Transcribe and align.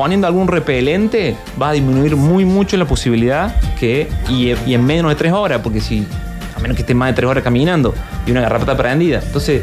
poniendo 0.00 0.26
algún 0.26 0.48
repelente 0.48 1.36
va 1.60 1.68
a 1.68 1.72
disminuir 1.72 2.16
muy 2.16 2.46
mucho 2.46 2.78
la 2.78 2.86
posibilidad 2.86 3.54
que, 3.78 4.08
y, 4.30 4.54
y 4.66 4.72
en 4.72 4.82
menos 4.82 5.10
de 5.10 5.14
tres 5.14 5.30
horas, 5.30 5.60
porque 5.62 5.82
si, 5.82 6.06
a 6.56 6.58
menos 6.58 6.74
que 6.74 6.84
estés 6.84 6.96
más 6.96 7.10
de 7.10 7.16
tres 7.16 7.28
horas 7.28 7.44
caminando 7.44 7.92
y 8.26 8.30
una 8.30 8.40
garrapata 8.40 8.74
prendida, 8.78 9.20
entonces 9.22 9.60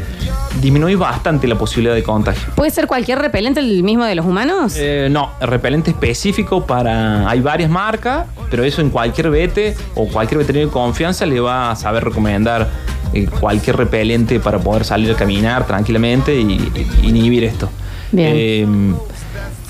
disminuye 0.60 0.94
bastante 0.94 1.48
la 1.48 1.58
posibilidad 1.58 1.92
de 1.92 2.04
contagio. 2.04 2.52
¿Puede 2.54 2.70
ser 2.70 2.86
cualquier 2.86 3.18
repelente 3.18 3.58
el 3.58 3.82
mismo 3.82 4.04
de 4.04 4.14
los 4.14 4.24
humanos? 4.24 4.74
Eh, 4.76 5.08
no, 5.10 5.32
el 5.40 5.48
repelente 5.48 5.90
específico 5.90 6.64
para. 6.64 7.28
Hay 7.28 7.40
varias 7.40 7.68
marcas, 7.68 8.26
pero 8.48 8.62
eso 8.62 8.80
en 8.80 8.90
cualquier 8.90 9.30
vete 9.30 9.74
o 9.96 10.06
cualquier 10.06 10.38
veterinario 10.38 10.68
de 10.68 10.72
confianza 10.72 11.26
le 11.26 11.40
va 11.40 11.72
a 11.72 11.74
saber 11.74 12.04
recomendar 12.04 12.68
eh, 13.12 13.26
cualquier 13.40 13.76
repelente 13.76 14.38
para 14.38 14.60
poder 14.60 14.84
salir 14.84 15.10
a 15.10 15.16
caminar 15.16 15.66
tranquilamente 15.66 16.32
y, 16.40 16.86
y 17.02 17.08
inhibir 17.08 17.42
esto. 17.42 17.68
Bien. 18.12 18.32
Eh, 18.36 18.66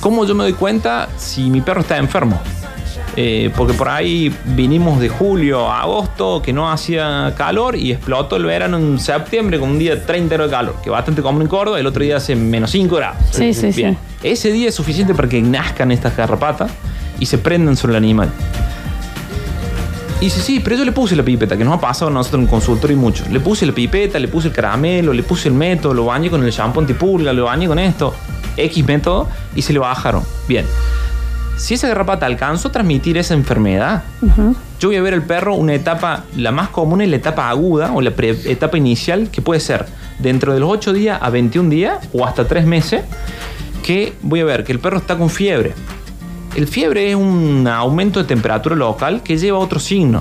¿Cómo 0.01 0.25
yo 0.25 0.35
me 0.35 0.45
doy 0.45 0.53
cuenta 0.53 1.09
si 1.17 1.51
mi 1.51 1.61
perro 1.61 1.81
está 1.81 1.97
enfermo? 1.99 2.41
Eh, 3.17 3.51
porque 3.57 3.75
por 3.75 3.89
ahí 3.89 4.33
vinimos 4.45 5.01
de 5.01 5.09
julio 5.09 5.69
a 5.69 5.81
agosto 5.81 6.41
que 6.41 6.53
no 6.53 6.71
hacía 6.71 7.35
calor 7.37 7.75
y 7.75 7.91
explotó 7.91 8.37
el 8.37 8.45
verano 8.45 8.77
en 8.77 9.01
septiembre 9.01 9.59
con 9.59 9.71
un 9.71 9.79
día 9.81 9.97
de 9.97 10.03
30 10.03 10.35
grados 10.37 10.51
de 10.53 10.57
calor, 10.57 10.77
que 10.85 10.91
bastante 10.91 11.21
común 11.21 11.43
en 11.43 11.49
Córdoba, 11.49 11.81
el 11.81 11.87
otro 11.89 12.05
día 12.05 12.19
hace 12.19 12.37
menos 12.37 12.71
5 12.71 12.95
grados. 12.95 13.17
Sí, 13.33 13.53
sí, 13.55 13.73
sí. 13.73 13.83
Bien. 13.83 13.99
Ese 14.23 14.53
día 14.53 14.69
es 14.69 14.75
suficiente 14.77 15.15
para 15.15 15.29
que 15.29 15.43
nazcan 15.43 15.91
estas 15.91 16.17
garrapatas 16.17 16.71
y 17.19 17.27
se 17.27 17.39
prendan 17.39 17.77
sobre 17.77 17.95
el 17.95 17.97
animal. 17.97 18.31
Y 20.21 20.27
dice, 20.27 20.41
sí, 20.41 20.61
pero 20.61 20.77
yo 20.77 20.85
le 20.85 20.93
puse 20.93 21.15
la 21.15 21.23
pipeta, 21.23 21.57
que 21.57 21.65
nos 21.65 21.75
ha 21.75 21.81
pasado 21.81 22.11
a 22.11 22.15
nosotros 22.15 22.41
en 22.41 22.45
el 22.45 22.51
consultorio 22.51 22.97
y 22.97 23.01
mucho. 23.01 23.25
Le 23.31 23.39
puse 23.41 23.65
la 23.67 23.73
pipeta, 23.73 24.19
le 24.19 24.29
puse 24.29 24.49
el 24.49 24.55
caramelo, 24.55 25.13
le 25.13 25.23
puse 25.23 25.49
el 25.49 25.55
método, 25.55 25.95
lo 25.95 26.07
bañé 26.07 26.29
con 26.29 26.45
el 26.45 26.51
shampoo 26.51 26.81
antipulga, 26.81 27.33
lo 27.33 27.45
bañé 27.45 27.69
con 27.69 27.79
esto, 27.79 28.15
X 28.65 28.85
método, 28.87 29.29
y 29.55 29.63
se 29.63 29.73
le 29.73 29.79
bajaron. 29.79 30.23
Bien. 30.47 30.65
Si 31.57 31.75
esa 31.75 31.89
garrapata 31.89 32.25
alcanzó 32.27 32.69
a 32.69 32.73
transmitir 32.73 33.19
esa 33.19 33.35
enfermedad, 33.35 34.05
yo 34.79 34.91
voy 34.91 34.97
a 34.97 35.03
ver 35.03 35.15
al 35.15 35.25
perro 35.25 35.57
una 35.57 35.75
etapa, 35.75 36.23
la 36.37 36.53
más 36.53 36.69
común 36.69 37.01
es 37.01 37.09
la 37.09 37.17
etapa 37.17 37.49
aguda 37.49 37.91
o 37.93 38.01
la 38.01 38.13
etapa 38.17 38.79
inicial, 38.79 39.29
que 39.31 39.43
puede 39.43 39.59
ser 39.59 39.87
dentro 40.21 40.55
de 40.55 40.61
los 40.61 40.71
8 40.71 40.93
días 40.93 41.19
a 41.21 41.31
21 41.31 41.69
días 41.69 41.99
o 42.13 42.25
hasta 42.25 42.47
3 42.47 42.65
meses, 42.65 43.03
que 43.83 44.13
voy 44.23 44.41
a 44.41 44.45
ver 44.45 44.63
que 44.63 44.71
el 44.71 44.79
perro 44.79 44.99
está 44.99 45.19
con 45.19 45.31
fiebre. 45.31 45.75
El 46.55 46.69
fiebre 46.69 47.11
es 47.11 47.17
un 47.17 47.67
aumento 47.67 48.21
de 48.21 48.27
temperatura 48.27 48.77
local 48.77 49.23
que 49.25 49.37
lleva 49.37 49.59
a 49.59 49.61
otro 49.61 49.81
signo. 49.81 50.21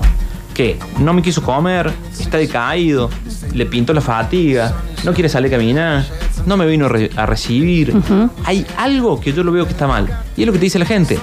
Que 0.54 0.76
no 0.98 1.12
me 1.12 1.22
quiso 1.22 1.40
comer, 1.40 1.92
está 2.18 2.36
decaído, 2.38 3.10
le 3.52 3.64
pintó 3.64 3.92
la 3.92 4.00
fatiga, 4.00 4.74
no 5.04 5.12
quiere 5.12 5.28
salir 5.28 5.54
a 5.54 5.56
caminar, 5.56 6.04
no 6.46 6.56
me 6.56 6.66
vino 6.66 6.86
a, 6.86 6.88
re- 6.88 7.10
a 7.16 7.26
recibir. 7.26 7.94
Hay 8.44 8.66
algo 8.76 9.20
que 9.20 9.32
yo 9.32 9.42
lo 9.44 9.52
veo 9.52 9.64
que 9.64 9.72
está 9.72 9.86
mal. 9.86 10.06
Y 10.36 10.42
es 10.42 10.46
lo 10.46 10.52
que 10.52 10.58
te 10.58 10.64
dice 10.66 10.78
la 10.78 10.86
gente. 10.86 11.18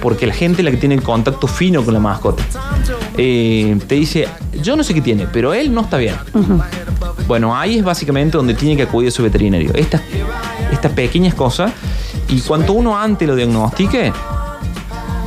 Porque 0.00 0.26
la 0.26 0.34
gente 0.34 0.62
es 0.62 0.64
la 0.64 0.70
que 0.72 0.76
tiene 0.78 0.96
el 0.96 1.02
contacto 1.02 1.46
fino 1.46 1.84
con 1.84 1.94
la 1.94 2.00
mascota. 2.00 2.42
Eh, 3.16 3.78
te 3.86 3.94
dice, 3.94 4.26
yo 4.60 4.74
no 4.74 4.82
sé 4.82 4.94
qué 4.94 5.00
tiene, 5.00 5.26
pero 5.32 5.54
él 5.54 5.72
no 5.72 5.82
está 5.82 5.96
bien. 5.96 6.16
Bueno, 7.28 7.56
ahí 7.56 7.78
es 7.78 7.84
básicamente 7.84 8.36
donde 8.36 8.54
tiene 8.54 8.76
que 8.76 8.82
acudir 8.82 9.12
su 9.12 9.22
veterinario. 9.22 9.70
Estas, 9.74 10.00
estas 10.72 10.92
pequeñas 10.92 11.34
cosas. 11.34 11.72
Y 12.28 12.40
cuanto 12.40 12.72
uno 12.72 12.98
antes 12.98 13.28
lo 13.28 13.36
diagnostique, 13.36 14.12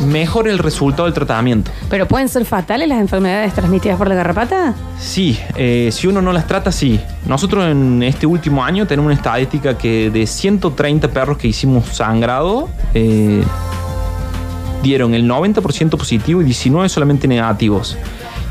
mejor 0.03 0.47
el 0.47 0.59
resultado 0.59 1.05
del 1.05 1.13
tratamiento. 1.13 1.71
¿Pero 1.89 2.07
pueden 2.07 2.29
ser 2.29 2.45
fatales 2.45 2.87
las 2.87 2.99
enfermedades 2.99 3.53
transmitidas 3.53 3.97
por 3.97 4.07
la 4.07 4.15
garrapata? 4.15 4.73
Sí, 4.99 5.39
eh, 5.55 5.89
si 5.91 6.07
uno 6.07 6.21
no 6.21 6.33
las 6.33 6.47
trata, 6.47 6.71
sí. 6.71 6.99
Nosotros 7.27 7.65
en 7.65 8.03
este 8.03 8.25
último 8.25 8.63
año 8.63 8.85
tenemos 8.87 9.07
una 9.07 9.15
estadística 9.15 9.77
que 9.77 10.09
de 10.09 10.27
130 10.27 11.07
perros 11.09 11.37
que 11.37 11.47
hicimos 11.47 11.87
sangrado, 11.87 12.69
eh, 12.93 13.43
dieron 14.83 15.13
el 15.15 15.27
90% 15.27 15.97
positivo 15.97 16.41
y 16.41 16.45
19 16.45 16.89
solamente 16.89 17.27
negativos. 17.27 17.97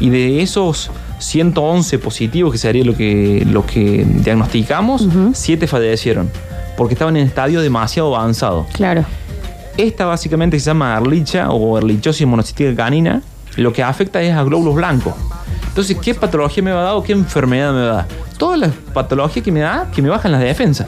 Y 0.00 0.10
de 0.10 0.42
esos 0.42 0.90
111 1.18 1.98
positivos, 1.98 2.52
que 2.52 2.58
sería 2.58 2.84
lo 2.84 2.96
que, 2.96 3.46
lo 3.48 3.64
que 3.64 4.04
diagnosticamos, 4.04 5.06
7 5.32 5.66
fallecieron. 5.66 6.30
Porque 6.76 6.94
estaban 6.94 7.16
en 7.16 7.26
estadio 7.26 7.60
demasiado 7.60 8.16
avanzado. 8.16 8.66
Claro. 8.72 9.04
Esta 9.76 10.06
básicamente 10.06 10.58
se 10.58 10.66
llama 10.66 10.96
arlicha 10.96 11.50
o 11.50 11.76
erlichosis 11.78 12.26
monocítica 12.26 12.74
canina. 12.74 13.22
Lo 13.56 13.72
que 13.72 13.82
afecta 13.82 14.22
es 14.22 14.34
a 14.34 14.42
glóbulos 14.42 14.74
blancos. 14.74 15.14
Entonces, 15.68 15.96
¿qué 16.00 16.14
patología 16.14 16.62
me 16.62 16.72
va 16.72 16.80
a 16.80 16.84
dar 16.84 16.94
o 16.94 17.02
qué 17.02 17.12
enfermedad 17.12 17.72
me 17.72 17.80
va 17.80 17.90
a 17.90 17.94
dar? 17.96 18.06
Todas 18.38 18.58
las 18.60 18.72
patologías 18.92 19.44
que 19.44 19.50
me 19.50 19.60
da, 19.60 19.90
que 19.92 20.02
me 20.02 20.08
bajan 20.08 20.30
las 20.32 20.40
defensas. 20.40 20.86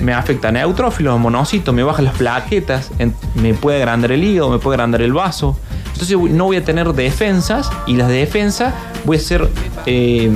Me 0.00 0.14
afecta 0.14 0.48
a 0.48 0.52
neutrófilos, 0.52 1.20
monocitos, 1.20 1.74
me 1.74 1.82
bajan 1.82 2.06
las 2.06 2.14
plaquetas, 2.14 2.90
me 3.34 3.52
puede 3.52 3.76
agrandar 3.76 4.12
el 4.12 4.24
hígado, 4.24 4.48
me 4.48 4.58
puede 4.58 4.76
agrandar 4.76 5.02
el 5.02 5.12
vaso. 5.12 5.58
Entonces 5.92 6.16
no 6.32 6.44
voy 6.44 6.56
a 6.56 6.64
tener 6.64 6.90
defensas 6.94 7.70
y 7.86 7.96
las 7.96 8.08
defensas 8.08 8.72
voy 9.04 9.18
a 9.18 9.20
ser, 9.20 9.46
eh, 9.84 10.32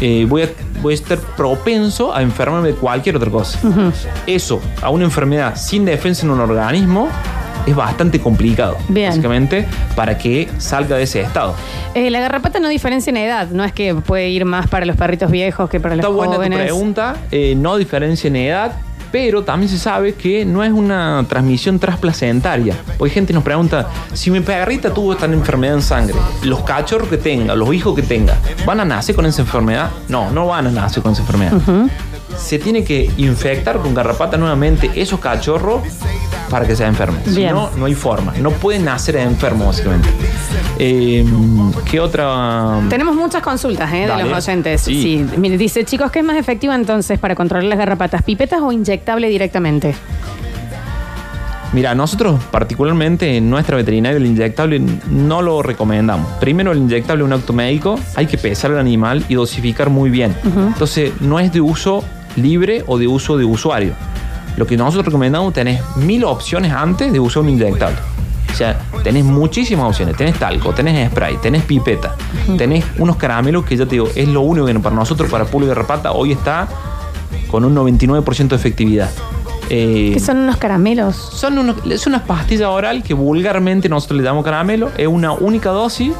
eh, 0.00 0.26
voy, 0.28 0.42
a, 0.42 0.48
voy 0.80 0.92
a 0.92 0.94
estar 0.94 1.18
propenso 1.18 2.14
a 2.14 2.22
enfermarme 2.22 2.68
de 2.68 2.74
cualquier 2.74 3.16
otra 3.16 3.30
cosa. 3.30 3.58
Eso, 4.26 4.60
a 4.80 4.90
una 4.90 5.04
enfermedad 5.04 5.56
sin 5.56 5.84
defensa 5.84 6.24
en 6.24 6.30
un 6.32 6.40
organismo, 6.40 7.08
es 7.66 7.76
bastante 7.76 8.18
complicado. 8.20 8.76
Bien. 8.88 9.10
Básicamente, 9.10 9.66
para 9.94 10.18
que 10.18 10.48
salga 10.58 10.96
de 10.96 11.04
ese 11.04 11.20
estado. 11.20 11.54
Eh, 11.94 12.10
la 12.10 12.20
garrapata 12.20 12.58
no 12.58 12.68
diferencia 12.68 13.10
en 13.10 13.18
edad, 13.18 13.48
no 13.50 13.62
es 13.64 13.72
que 13.72 13.94
puede 13.94 14.30
ir 14.30 14.44
más 14.44 14.66
para 14.66 14.84
los 14.84 14.96
perritos 14.96 15.30
viejos 15.30 15.70
que 15.70 15.78
para 15.78 15.94
los 15.94 16.04
Está 16.04 16.12
buena 16.12 16.32
tu 16.32 16.38
jóvenes. 16.38 16.58
pregunta, 16.58 17.16
eh, 17.30 17.54
no 17.56 17.76
diferencia 17.76 18.26
en 18.28 18.36
edad, 18.36 18.72
pero 19.12 19.44
también 19.44 19.68
se 19.68 19.78
sabe 19.78 20.14
que 20.14 20.44
no 20.44 20.64
es 20.64 20.72
una 20.72 21.24
transmisión 21.28 21.78
transplacentaria. 21.78 22.74
Porque 22.98 23.12
gente 23.12 23.32
nos 23.32 23.44
pregunta, 23.44 23.88
si 24.14 24.30
mi 24.30 24.40
perrita 24.40 24.92
tuvo 24.92 25.12
esta 25.12 25.26
enfermedad 25.26 25.74
en 25.76 25.82
sangre, 25.82 26.16
los 26.42 26.62
cachorros 26.62 27.08
que 27.08 27.18
tenga, 27.18 27.54
los 27.54 27.72
hijos 27.74 27.94
que 27.94 28.02
tenga, 28.02 28.36
¿van 28.66 28.80
a 28.80 28.84
nacer 28.84 29.14
con 29.14 29.26
esa 29.26 29.42
enfermedad? 29.42 29.90
No, 30.08 30.30
no 30.30 30.46
van 30.46 30.66
a 30.66 30.70
nacer 30.70 31.02
con 31.02 31.12
esa 31.12 31.20
enfermedad. 31.20 31.52
Se 32.36 32.58
tiene 32.58 32.84
que 32.84 33.10
infectar 33.16 33.78
con 33.78 33.94
garrapata 33.94 34.36
nuevamente 34.36 34.90
esos 34.94 35.20
cachorros 35.20 35.82
para 36.50 36.66
que 36.66 36.76
se 36.76 36.84
enfermen. 36.84 37.22
Si 37.24 37.44
no, 37.44 37.70
no 37.76 37.86
hay 37.86 37.94
forma. 37.94 38.34
No 38.40 38.50
pueden 38.50 38.84
nacer 38.84 39.16
enfermos, 39.16 39.68
básicamente. 39.68 40.08
Eh, 40.78 41.24
¿Qué 41.90 41.98
otra...? 41.98 42.80
Tenemos 42.90 43.14
muchas 43.14 43.42
consultas 43.42 43.90
¿eh, 43.92 44.06
de 44.06 44.24
los 44.24 44.46
oyentes. 44.46 44.82
Sí. 44.82 45.02
Sí. 45.02 45.38
Mire, 45.38 45.56
dice, 45.56 45.84
chicos, 45.84 46.10
¿qué 46.10 46.18
es 46.18 46.24
más 46.24 46.36
efectivo 46.36 46.74
entonces 46.74 47.18
para 47.18 47.34
controlar 47.34 47.64
las 47.64 47.78
garrapatas? 47.78 48.22
¿Pipetas 48.22 48.60
o 48.60 48.70
inyectable 48.70 49.28
directamente? 49.28 49.94
Mira, 51.72 51.94
nosotros 51.94 52.38
particularmente 52.50 53.38
en 53.38 53.48
nuestra 53.48 53.76
veterinaria 53.76 54.18
el 54.18 54.26
inyectable 54.26 54.82
no 55.10 55.40
lo 55.40 55.62
recomendamos. 55.62 56.30
Primero 56.32 56.72
el 56.72 56.78
inyectable 56.78 57.22
es 57.22 57.26
un 57.26 57.32
acto 57.32 57.54
médico, 57.54 57.98
hay 58.14 58.26
que 58.26 58.36
pesar 58.36 58.72
al 58.72 58.78
animal 58.78 59.24
y 59.30 59.34
dosificar 59.34 59.88
muy 59.88 60.10
bien. 60.10 60.36
Entonces 60.44 61.12
no 61.20 61.40
es 61.40 61.50
de 61.50 61.62
uso 61.62 62.04
libre 62.36 62.84
o 62.86 62.98
de 62.98 63.06
uso 63.08 63.36
de 63.36 63.44
usuario. 63.44 63.92
Lo 64.56 64.66
que 64.66 64.76
nosotros 64.76 65.06
recomendamos 65.06 65.52
tenés 65.54 65.80
mil 65.96 66.24
opciones 66.24 66.72
antes 66.72 67.12
de 67.12 67.18
usar 67.20 67.42
un 67.42 67.50
inyectable. 67.50 67.96
O 68.50 68.54
sea, 68.54 68.78
tenés 69.02 69.24
muchísimas 69.24 69.86
opciones. 69.88 70.14
Tenés 70.16 70.38
talco, 70.38 70.72
tenés 70.74 71.10
spray, 71.10 71.36
tenés 71.38 71.62
pipeta, 71.62 72.16
tenés 72.58 72.84
unos 72.98 73.16
caramelos 73.16 73.64
que 73.64 73.76
ya 73.76 73.84
te 73.86 73.92
digo, 73.92 74.08
es 74.14 74.28
lo 74.28 74.42
único 74.42 74.66
que 74.66 74.74
para 74.78 74.94
nosotros, 74.94 75.30
para 75.30 75.46
pulga 75.46 75.68
de 75.68 75.74
rapata, 75.74 76.12
hoy 76.12 76.32
está 76.32 76.68
con 77.50 77.64
un 77.64 77.74
99% 77.74 78.48
de 78.48 78.56
efectividad. 78.56 79.10
Eh, 79.70 80.10
¿Qué 80.12 80.20
son 80.20 80.38
unos 80.38 80.58
caramelos? 80.58 81.16
son 81.16 81.56
unos- 81.56 81.76
es 81.86 82.06
una 82.06 82.24
pastilla 82.24 82.68
oral 82.68 83.02
que 83.02 83.14
vulgarmente 83.14 83.88
nosotros 83.88 84.18
le 84.18 84.22
damos 84.24 84.44
caramelo. 84.44 84.90
Es 84.98 85.06
una 85.06 85.32
única 85.32 85.70
dosis 85.70 86.12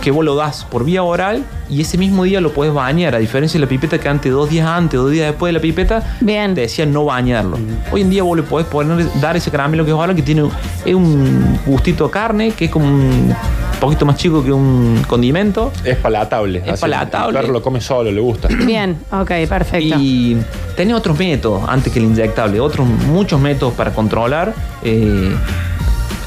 que 0.00 0.10
vos 0.10 0.24
lo 0.24 0.34
das 0.34 0.64
por 0.64 0.84
vía 0.84 1.02
oral 1.02 1.44
y 1.68 1.80
ese 1.82 1.98
mismo 1.98 2.24
día 2.24 2.40
lo 2.40 2.52
puedes 2.52 2.72
bañar. 2.74 3.14
A 3.14 3.18
diferencia 3.18 3.58
de 3.58 3.66
la 3.66 3.68
pipeta 3.68 3.98
que 3.98 4.08
antes, 4.08 4.32
dos 4.32 4.48
días 4.50 4.66
antes, 4.66 4.98
dos 4.98 5.10
días 5.10 5.26
después 5.28 5.50
de 5.50 5.52
la 5.54 5.60
pipeta, 5.60 6.16
Bien. 6.20 6.54
te 6.54 6.62
decían 6.62 6.92
no 6.92 7.04
bañarlo. 7.04 7.58
Hoy 7.92 8.00
en 8.02 8.10
día 8.10 8.22
vos 8.22 8.36
le 8.36 8.42
podés 8.42 8.66
poner, 8.66 9.06
dar 9.20 9.36
ese 9.36 9.50
caramelo 9.50 9.84
que 9.84 9.90
es 9.90 9.96
oral 9.96 10.16
que 10.16 10.22
tiene 10.22 10.48
es 10.84 10.94
un 10.94 11.58
gustito 11.66 12.04
a 12.06 12.10
carne, 12.10 12.52
que 12.52 12.64
es 12.66 12.70
como 12.70 12.86
un 12.86 13.34
poquito 13.80 14.04
más 14.04 14.16
chico 14.16 14.42
que 14.42 14.52
un 14.52 15.02
condimento. 15.06 15.70
Es 15.84 15.96
palatable. 15.96 16.62
Es 16.66 16.80
palatable. 16.80 17.38
El 17.38 17.42
perro 17.42 17.52
lo 17.52 17.62
come 17.62 17.80
solo, 17.80 18.10
le 18.10 18.20
gusta. 18.20 18.48
Bien, 18.64 18.96
ok, 19.12 19.30
perfecto. 19.48 19.96
Y 20.00 20.36
tenés 20.76 20.94
otros 20.94 21.18
métodos 21.18 21.62
antes 21.68 21.92
que 21.92 21.98
el 21.98 22.06
inyectable, 22.06 22.58
otros 22.60 22.86
muchos 22.86 23.40
métodos 23.40 23.74
para 23.74 23.92
controlar. 23.92 24.52
eh, 24.82 25.34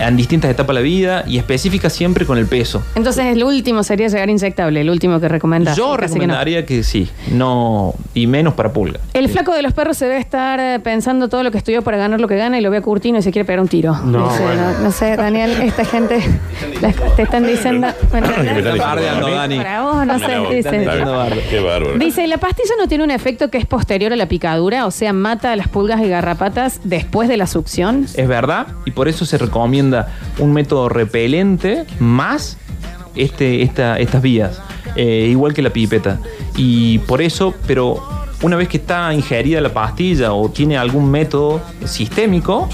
en 0.07 0.17
distintas 0.17 0.49
etapas 0.51 0.75
de 0.75 0.81
la 0.81 0.83
vida 0.83 1.23
y 1.27 1.37
específica 1.37 1.89
siempre 1.89 2.25
con 2.25 2.37
el 2.37 2.45
peso. 2.45 2.83
Entonces 2.95 3.25
el 3.25 3.43
último 3.43 3.83
sería 3.83 4.07
llegar 4.07 4.29
inyectable, 4.29 4.81
el 4.81 4.89
último 4.89 5.19
que 5.19 5.27
recomendas. 5.27 5.75
Yo 5.77 5.91
Casi 5.97 6.13
que 6.13 6.19
no. 6.19 6.33
recomendaría 6.33 6.65
que, 6.65 6.83
sí, 6.83 7.09
no 7.31 7.93
y 8.13 8.27
menos 8.27 8.53
para 8.53 8.71
pulga. 8.73 8.99
El 9.13 9.29
flaco 9.29 9.53
de 9.53 9.61
los 9.61 9.73
perros 9.73 9.97
se 9.97 10.05
debe 10.05 10.19
estar 10.19 10.59
eh, 10.59 10.79
pensando 10.79 11.29
todo 11.29 11.43
lo 11.43 11.51
que 11.51 11.57
estudió 11.57 11.81
para 11.81 11.97
ganar 11.97 12.19
lo 12.21 12.27
que 12.27 12.35
gana 12.37 12.57
y 12.57 12.61
lo 12.61 12.69
ve 12.71 12.77
a 12.77 12.81
Curtino 12.81 13.17
y 13.19 13.21
se 13.21 13.31
quiere 13.31 13.45
pegar 13.45 13.59
un 13.59 13.67
tiro. 13.67 13.93
No, 14.03 14.29
Dice, 14.29 14.43
bueno. 14.43 14.71
no, 14.73 14.79
no 14.79 14.91
sé, 14.91 15.15
Daniel, 15.15 15.51
esta 15.61 15.85
gente 15.85 16.19
las- 16.81 16.95
te 17.15 17.21
están 17.23 17.45
diciendo. 17.45 17.87
Bueno? 18.11 18.27
Dani. 18.27 19.57
para 19.57 19.81
vos, 19.83 20.05
no 20.05 20.19
sé. 20.19 20.61
Qué 21.49 21.59
bárbaro. 21.59 21.97
Dice, 21.97 22.27
¿la 22.27 22.37
pastilla 22.37 22.73
no 22.79 22.87
tiene 22.87 23.03
un 23.03 23.11
efecto 23.11 23.49
que 23.49 23.57
es 23.57 23.65
posterior 23.65 24.13
a 24.13 24.15
la 24.15 24.27
picadura? 24.27 24.85
O 24.85 24.91
sea, 24.91 25.13
mata 25.13 25.51
a 25.51 25.55
las 25.55 25.67
pulgas 25.67 26.01
y 26.01 26.07
garrapatas 26.09 26.79
después 26.83 27.29
de 27.29 27.37
la 27.37 27.47
succión. 27.47 28.05
Es 28.15 28.27
verdad, 28.27 28.67
y 28.85 28.91
por 28.91 29.07
eso 29.07 29.25
se 29.25 29.37
recomienda 29.37 29.92
un 30.39 30.53
método 30.53 30.89
repelente 30.89 31.85
más 31.99 32.57
este, 33.15 33.61
esta- 33.61 33.99
estas 33.99 34.21
vías, 34.21 34.59
eh, 34.95 35.27
igual 35.29 35.53
que 35.53 35.61
la 35.61 35.69
pipeta. 35.69 36.19
Y 36.57 36.97
por 36.99 37.21
eso, 37.21 37.53
pero 37.67 38.01
una 38.41 38.55
vez 38.55 38.67
que 38.67 38.77
está 38.77 39.13
ingerida 39.13 39.61
la 39.61 39.69
pastilla 39.73 40.33
o 40.33 40.49
tiene 40.49 40.77
algún 40.77 41.09
método 41.11 41.61
sistémico, 41.85 42.67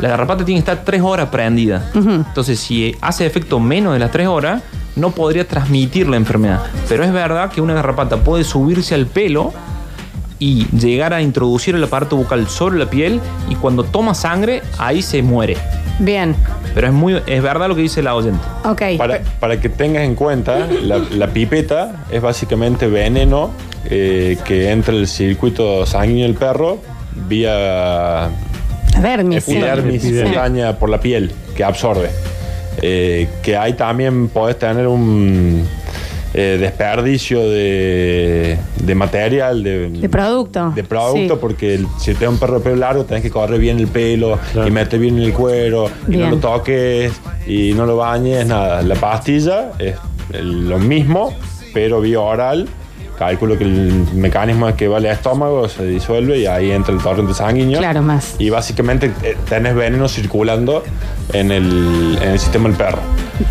la 0.00 0.08
garrapata 0.08 0.44
tiene 0.44 0.60
que 0.62 0.70
estar 0.70 0.84
tres 0.84 1.00
horas 1.02 1.28
prendida. 1.30 1.90
Entonces, 1.94 2.58
si 2.60 2.94
hace 3.00 3.24
efecto 3.26 3.60
menos 3.60 3.92
de 3.94 3.98
las 3.98 4.10
tres 4.10 4.26
horas, 4.26 4.62
no 4.96 5.10
podría 5.10 5.46
transmitir 5.46 6.08
la 6.08 6.16
enfermedad. 6.16 6.60
Pero 6.88 7.04
es 7.04 7.12
verdad 7.12 7.50
que 7.50 7.60
una 7.60 7.74
garrapata 7.74 8.16
puede 8.18 8.44
subirse 8.44 8.94
al 8.94 9.06
pelo 9.06 9.52
y 10.38 10.66
llegar 10.76 11.12
a 11.14 11.22
introducir 11.22 11.74
el 11.74 11.84
aparato 11.84 12.16
bucal 12.16 12.46
sobre 12.48 12.78
la 12.78 12.90
piel 12.90 13.20
y 13.48 13.54
cuando 13.54 13.84
toma 13.84 14.14
sangre, 14.14 14.62
ahí 14.78 15.02
se 15.02 15.22
muere. 15.22 15.56
Bien, 15.98 16.36
Pero 16.74 16.88
es 16.88 16.92
muy 16.92 17.22
es 17.26 17.42
verdad 17.42 17.68
lo 17.68 17.74
que 17.74 17.80
dice 17.82 18.02
la 18.02 18.14
oyente. 18.14 18.40
ok. 18.64 18.82
Para, 18.98 19.20
para 19.40 19.58
que 19.60 19.68
tengas 19.70 20.02
en 20.02 20.14
cuenta, 20.14 20.66
la, 20.82 20.98
la 20.98 21.28
pipeta 21.28 22.04
es 22.10 22.20
básicamente 22.20 22.86
veneno 22.86 23.50
eh, 23.86 24.36
que 24.44 24.70
entra 24.70 24.92
el 24.94 25.06
circuito 25.08 25.86
sanguíneo 25.86 26.24
del 26.26 26.34
perro 26.34 26.78
vía 27.28 28.28
Dermis. 29.00 29.44
sí. 29.44 29.52
epidermis 29.52 30.04
Epidermis. 30.04 30.32
cutánea 30.34 30.78
por 30.78 30.90
la 30.90 31.00
piel 31.00 31.32
que 31.56 31.64
absorbe. 31.64 32.10
Eh, 32.82 33.26
que 33.42 33.56
ahí 33.56 33.72
también 33.72 34.28
podés 34.28 34.58
tener 34.58 34.86
un 34.86 35.66
eh, 36.38 36.58
desperdicio 36.60 37.48
de, 37.48 38.58
de 38.84 38.94
material, 38.94 39.62
de, 39.62 39.88
De 39.88 40.08
producto. 40.10 40.70
de 40.74 40.84
producto, 40.84 41.34
Sí. 41.34 41.38
porque 41.40 41.74
el- 41.76 41.86
si 41.98 42.14
te 42.14 42.24
da 42.26 42.30
un 42.30 42.38
perro 42.38 42.58
de 42.58 42.64
pelo 42.64 42.76
largo, 42.76 43.04
tenés 43.04 43.22
que 43.22 43.30
correr 43.30 43.58
bien 43.58 43.78
el 43.80 43.88
pelo 43.88 44.38
Claro. 44.52 44.68
y 44.68 44.70
meter 44.70 45.00
bien 45.00 45.18
el 45.18 45.32
cuero 45.32 45.88
y 46.06 46.10
Bien. 46.10 46.22
no 46.22 46.30
lo 46.32 46.36
toques 46.36 47.12
y 47.46 47.72
no 47.72 47.86
lo 47.86 47.96
bañes, 47.96 48.46
nada. 48.46 48.82
La 48.82 48.96
pastilla 48.96 49.70
es 49.78 49.94
el- 50.34 50.68
lo 50.68 50.78
mismo, 50.78 51.32
pero 51.72 52.00
vía 52.02 52.20
oral. 52.20 52.68
Calculo 53.18 53.56
que 53.56 53.64
el 53.64 54.04
mecanismo 54.14 54.68
es 54.68 54.74
que 54.74 54.88
va 54.88 54.98
al 54.98 55.06
estómago, 55.06 55.68
se 55.68 55.84
disuelve 55.86 56.38
y 56.38 56.46
ahí 56.46 56.70
entra 56.70 56.92
el 56.94 57.00
torrente 57.00 57.32
sanguíneo. 57.32 57.78
Claro, 57.78 58.02
más. 58.02 58.34
Y 58.38 58.50
básicamente 58.50 59.10
eh, 59.22 59.36
tenés 59.48 59.74
veneno 59.74 60.06
circulando 60.08 60.84
en 61.32 61.50
el, 61.50 62.18
en 62.20 62.30
el 62.32 62.38
sistema 62.38 62.68
del 62.68 62.76
perro. 62.76 62.98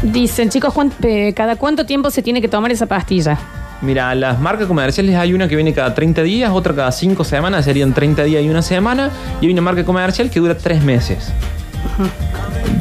Dicen, 0.03 0.50
chicos, 0.50 0.73
¿cuán- 0.73 0.91
eh, 1.01 1.33
¿cada 1.35 1.56
cuánto 1.56 1.85
tiempo 1.85 2.12
se 2.12 2.21
tiene 2.21 2.41
que 2.41 2.47
tomar 2.47 2.71
esa 2.71 2.85
pastilla? 2.85 3.39
Mira, 3.81 4.13
las 4.15 4.39
marcas 4.39 4.67
comerciales 4.67 5.15
hay 5.15 5.33
una 5.33 5.47
que 5.47 5.56
viene 5.56 5.73
cada 5.73 5.94
30 5.95 6.21
días, 6.21 6.51
otra 6.53 6.73
cada 6.75 6.91
5 6.91 7.23
semanas, 7.23 7.65
serían 7.65 7.94
30 7.94 8.23
días 8.23 8.44
y 8.44 8.50
una 8.50 8.62
semana, 8.62 9.09
y 9.41 9.47
hay 9.47 9.51
una 9.51 9.62
marca 9.62 9.83
comercial 9.83 10.29
que 10.29 10.39
dura 10.39 10.56
3 10.57 10.83
meses. 10.83 11.31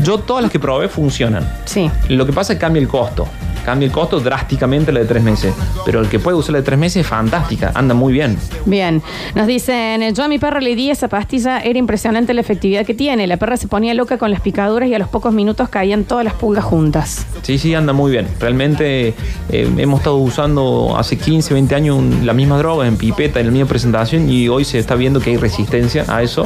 Yo 0.02 0.18
todas 0.18 0.42
las 0.42 0.52
que 0.52 0.58
probé 0.60 0.88
funcionan. 0.88 1.46
Sí. 1.64 1.90
Lo 2.08 2.26
que 2.26 2.32
pasa 2.32 2.52
es 2.52 2.58
que 2.58 2.60
cambia 2.60 2.80
el 2.80 2.88
costo. 2.88 3.26
Cambia 3.64 3.86
el 3.86 3.92
costo 3.92 4.20
drásticamente 4.20 4.92
la 4.92 5.00
de 5.00 5.06
3 5.06 5.22
meses. 5.22 5.54
Pero 5.84 6.00
el 6.00 6.08
que 6.08 6.18
puede 6.18 6.36
usar 6.36 6.52
la 6.52 6.58
de 6.58 6.64
3 6.64 6.78
meses 6.78 6.96
es 7.02 7.06
fantástica, 7.06 7.72
anda 7.74 7.94
muy 7.94 8.12
bien. 8.12 8.36
Bien, 8.66 9.02
nos 9.34 9.46
dicen, 9.46 10.14
yo 10.14 10.24
a 10.24 10.28
mi 10.28 10.38
perra 10.38 10.60
le 10.60 10.74
di 10.76 10.90
esa 10.90 11.08
pastilla, 11.08 11.60
era 11.60 11.78
impresionante 11.78 12.34
la 12.34 12.40
efectividad 12.40 12.84
que 12.84 12.94
tiene. 12.94 13.26
La 13.26 13.36
perra 13.36 13.56
se 13.56 13.68
ponía 13.68 13.94
loca 13.94 14.18
con 14.18 14.30
las 14.30 14.40
picaduras 14.40 14.88
y 14.88 14.94
a 14.94 14.98
los 14.98 15.08
pocos 15.08 15.32
minutos 15.32 15.68
caían 15.68 16.04
todas 16.04 16.24
las 16.24 16.34
pulgas 16.34 16.64
juntas. 16.64 17.26
Sí, 17.42 17.58
sí, 17.58 17.74
anda 17.74 17.92
muy 17.92 18.10
bien. 18.12 18.26
Realmente 18.40 19.08
eh, 19.50 19.70
hemos 19.78 20.00
estado 20.00 20.16
usando 20.16 20.94
hace 20.98 21.16
15, 21.16 21.54
20 21.54 21.74
años 21.74 21.96
un- 21.98 22.26
la 22.26 22.32
misma 22.32 22.58
droga 22.58 22.86
en 22.86 22.96
pipeta 22.96 23.40
en 23.40 23.46
la 23.46 23.52
misma 23.52 23.68
presentación 23.68 24.28
y 24.30 24.48
hoy 24.48 24.64
se 24.64 24.78
está 24.78 24.94
viendo 24.94 25.20
que 25.20 25.30
hay 25.30 25.36
resistencia 25.36 26.04
a 26.08 26.22
eso. 26.22 26.44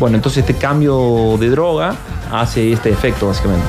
Bueno, 0.00 0.16
entonces 0.16 0.38
este 0.46 0.54
cambio 0.54 1.36
de 1.38 1.50
droga 1.50 1.94
hace 2.32 2.72
este 2.72 2.90
efecto 2.90 3.28
básicamente. 3.28 3.64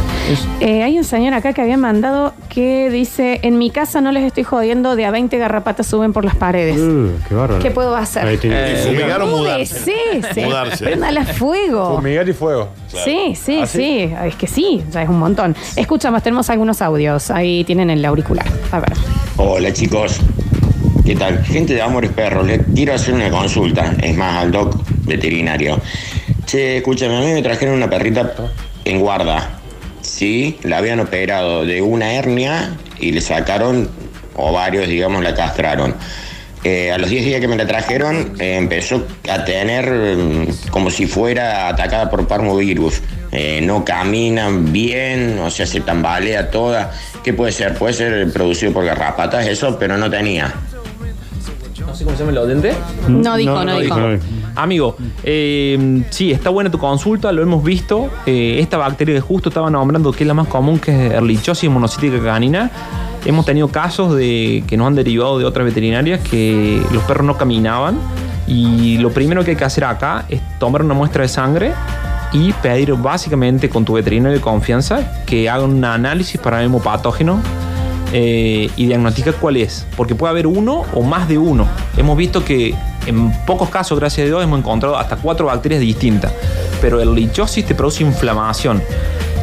Eh, 0.59 0.83
hay 0.83 0.97
un 0.97 1.03
señor 1.03 1.33
acá 1.33 1.53
que 1.53 1.61
había 1.61 1.77
mandado 1.77 2.33
que 2.49 2.89
dice, 2.89 3.39
en 3.43 3.57
mi 3.57 3.69
casa 3.69 4.01
no 4.01 4.11
les 4.11 4.23
estoy 4.23 4.43
jodiendo, 4.43 4.95
de 4.95 5.05
a 5.05 5.11
20 5.11 5.37
garrapatas 5.37 5.87
suben 5.87 6.13
por 6.13 6.25
las 6.25 6.35
paredes. 6.35 6.77
Uh, 6.77 7.11
qué 7.27 7.35
bárbaro. 7.35 7.61
¿Qué 7.61 7.71
puedo 7.71 7.95
hacer? 7.95 8.25
Ahí 8.25 8.37
tiene 8.37 8.73
Eh, 8.73 8.83
fumigar. 8.85 9.21
o 9.21 9.27
mudarse. 9.27 9.79
Sí, 9.85 10.21
sí. 10.33 10.41
Mudarse. 10.45 10.95
Fuego. 11.33 11.95
Fumigar 11.97 12.27
y 12.29 12.33
fuego. 12.33 12.69
Sí, 12.87 13.33
sí, 13.35 13.59
¿Ah, 13.61 13.67
sí, 13.67 13.77
sí? 13.77 14.13
Es 14.25 14.35
que 14.35 14.47
sí, 14.47 14.83
ya 14.91 15.01
es 15.03 15.09
un 15.09 15.19
montón. 15.19 15.55
Escuchamos, 15.75 16.23
tenemos 16.23 16.49
algunos 16.49 16.81
audios. 16.81 17.29
Ahí 17.31 17.63
tienen 17.65 17.89
el 17.89 18.03
auricular. 18.05 18.45
A 18.71 18.79
ver. 18.79 18.93
Hola 19.37 19.73
chicos, 19.73 20.19
¿qué 21.05 21.15
tal? 21.15 21.43
Gente 21.43 21.73
de 21.73 21.81
Amores 21.81 22.11
Perros, 22.11 22.45
le 22.47 22.59
quiero 22.59 22.93
hacer 22.93 23.13
una 23.13 23.29
consulta, 23.29 23.93
es 24.01 24.15
más 24.15 24.37
al 24.43 24.51
doc 24.51 24.75
veterinario. 25.05 25.79
Che, 26.45 26.77
escúchame, 26.77 27.17
a 27.17 27.21
mí 27.21 27.33
me 27.33 27.41
trajeron 27.41 27.75
una 27.75 27.89
perrita 27.89 28.33
en 28.85 28.99
guarda. 28.99 29.59
Sí, 30.01 30.59
la 30.63 30.77
habían 30.77 30.99
operado 30.99 31.65
de 31.65 31.81
una 31.81 32.13
hernia 32.13 32.77
y 32.99 33.11
le 33.11 33.21
sacaron 33.21 33.89
ovarios, 34.35 34.87
digamos, 34.87 35.23
la 35.23 35.33
castraron. 35.33 35.95
Eh, 36.63 36.91
a 36.91 36.97
los 36.97 37.09
10 37.09 37.25
días 37.25 37.41
que 37.41 37.47
me 37.47 37.55
la 37.55 37.67
trajeron, 37.67 38.33
eh, 38.39 38.57
empezó 38.57 39.05
a 39.29 39.45
tener 39.45 39.91
mm, 39.91 40.69
como 40.71 40.89
si 40.89 41.05
fuera 41.07 41.67
atacada 41.67 42.09
por 42.09 42.27
parmovirus. 42.27 43.01
Eh, 43.31 43.61
no 43.61 43.83
caminan 43.83 44.71
bien, 44.71 45.39
o 45.39 45.51
sea, 45.51 45.65
se 45.65 45.81
tambalea 45.81 46.49
toda. 46.49 46.91
¿Qué 47.23 47.33
puede 47.33 47.51
ser? 47.51 47.75
Puede 47.75 47.93
ser 47.93 48.31
producido 48.31 48.71
por 48.71 48.85
garrapatas, 48.85 49.47
eso, 49.47 49.77
pero 49.77 49.97
no 49.97 50.09
tenía. 50.09 50.53
No 51.85 51.95
sé 51.95 52.03
cómo 52.03 52.15
se 52.15 52.23
llama 52.23 52.31
el 52.31 52.37
oyente. 52.37 52.73
No 53.07 53.35
dijo, 53.35 53.63
no, 53.63 53.79
dijo. 53.79 53.99
no 53.99 54.11
dijo. 54.11 54.23
Amigo, 54.55 54.95
eh, 55.23 56.03
sí, 56.09 56.31
está 56.31 56.49
buena 56.49 56.71
tu 56.71 56.77
consulta, 56.77 57.31
lo 57.31 57.41
hemos 57.41 57.63
visto. 57.63 58.09
Eh, 58.25 58.57
esta 58.59 58.77
bacteria 58.77 59.15
que 59.15 59.21
justo 59.21 59.49
estaba 59.49 59.69
nombrando, 59.69 60.11
que 60.11 60.23
es 60.23 60.27
la 60.27 60.33
más 60.33 60.47
común, 60.47 60.79
que 60.79 61.07
es 61.07 61.13
Ehrlichiosis 61.13 61.69
monocítica 61.69 62.23
canina. 62.23 62.71
Hemos 63.25 63.45
tenido 63.45 63.67
casos 63.67 64.15
de 64.15 64.63
que 64.67 64.77
nos 64.77 64.87
han 64.87 64.95
derivado 64.95 65.39
de 65.39 65.45
otras 65.45 65.65
veterinarias 65.65 66.21
que 66.21 66.81
los 66.93 67.03
perros 67.03 67.25
no 67.25 67.37
caminaban. 67.37 67.97
Y 68.47 68.97
lo 68.99 69.11
primero 69.11 69.43
que 69.43 69.51
hay 69.51 69.57
que 69.57 69.65
hacer 69.65 69.83
acá 69.83 70.25
es 70.29 70.39
tomar 70.59 70.83
una 70.83 70.93
muestra 70.93 71.23
de 71.23 71.27
sangre 71.27 71.73
y 72.31 72.53
pedir 72.53 72.93
básicamente 72.93 73.69
con 73.69 73.83
tu 73.83 73.93
veterinario 73.93 74.37
de 74.37 74.41
confianza 74.41 75.23
que 75.25 75.49
haga 75.49 75.63
un 75.63 75.83
análisis 75.83 76.39
para 76.39 76.63
hemopatógeno 76.63 77.41
eh, 78.13 78.69
y 78.75 78.85
diagnostica 78.85 79.33
cuál 79.33 79.57
es. 79.57 79.87
Porque 79.97 80.15
puede 80.15 80.31
haber 80.31 80.47
uno 80.47 80.83
o 80.93 81.01
más 81.01 81.27
de 81.27 81.37
uno. 81.37 81.67
Hemos 81.97 82.17
visto 82.17 82.45
que 82.45 82.75
en 83.05 83.31
pocos 83.45 83.69
casos, 83.69 83.99
gracias 83.99 84.25
a 84.25 84.27
Dios, 84.27 84.43
hemos 84.43 84.59
encontrado 84.59 84.97
hasta 84.97 85.15
cuatro 85.17 85.47
bacterias 85.47 85.81
distintas. 85.81 86.33
Pero 86.81 87.01
el 87.01 87.13
lichosis 87.13 87.65
te 87.65 87.75
produce 87.75 88.03
inflamación. 88.03 88.81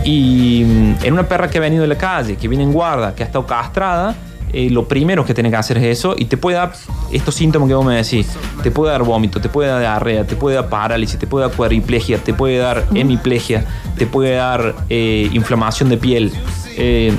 Y 0.04 0.64
mm, 0.64 1.04
en 1.04 1.12
una 1.12 1.28
perra 1.28 1.48
que 1.48 1.58
ha 1.58 1.60
venido 1.60 1.82
de 1.82 1.88
la 1.88 1.98
calle, 1.98 2.36
que 2.36 2.48
viene 2.48 2.64
en 2.64 2.72
guarda, 2.72 3.14
que 3.14 3.22
ha 3.22 3.26
estado 3.26 3.46
castrada, 3.46 4.14
eh, 4.52 4.68
lo 4.68 4.86
primero 4.86 5.24
que 5.24 5.32
tiene 5.32 5.48
que 5.48 5.56
hacer 5.56 5.78
es 5.78 5.98
eso 5.98 6.14
y 6.18 6.26
te 6.26 6.36
puede 6.36 6.58
dar 6.58 6.72
estos 7.10 7.34
síntomas 7.34 7.68
que 7.68 7.74
vos 7.74 7.86
me 7.86 7.96
decís. 7.96 8.28
Te 8.62 8.70
puede 8.70 8.92
dar 8.92 9.02
vómito, 9.02 9.40
te 9.40 9.48
puede 9.48 9.70
dar 9.70 9.80
diarrea, 9.80 10.26
te 10.26 10.36
puede 10.36 10.56
dar 10.56 10.68
parálisis, 10.68 11.18
te 11.18 11.26
puede 11.26 11.46
dar 11.46 11.56
cuadriplegia, 11.56 12.18
te 12.18 12.34
puede 12.34 12.58
dar 12.58 12.84
hemiplegia, 12.94 13.64
te 13.96 14.06
puede 14.06 14.34
dar 14.34 14.74
eh, 14.90 15.30
inflamación 15.32 15.88
de 15.88 15.96
piel. 15.96 16.32
Eh, 16.76 17.14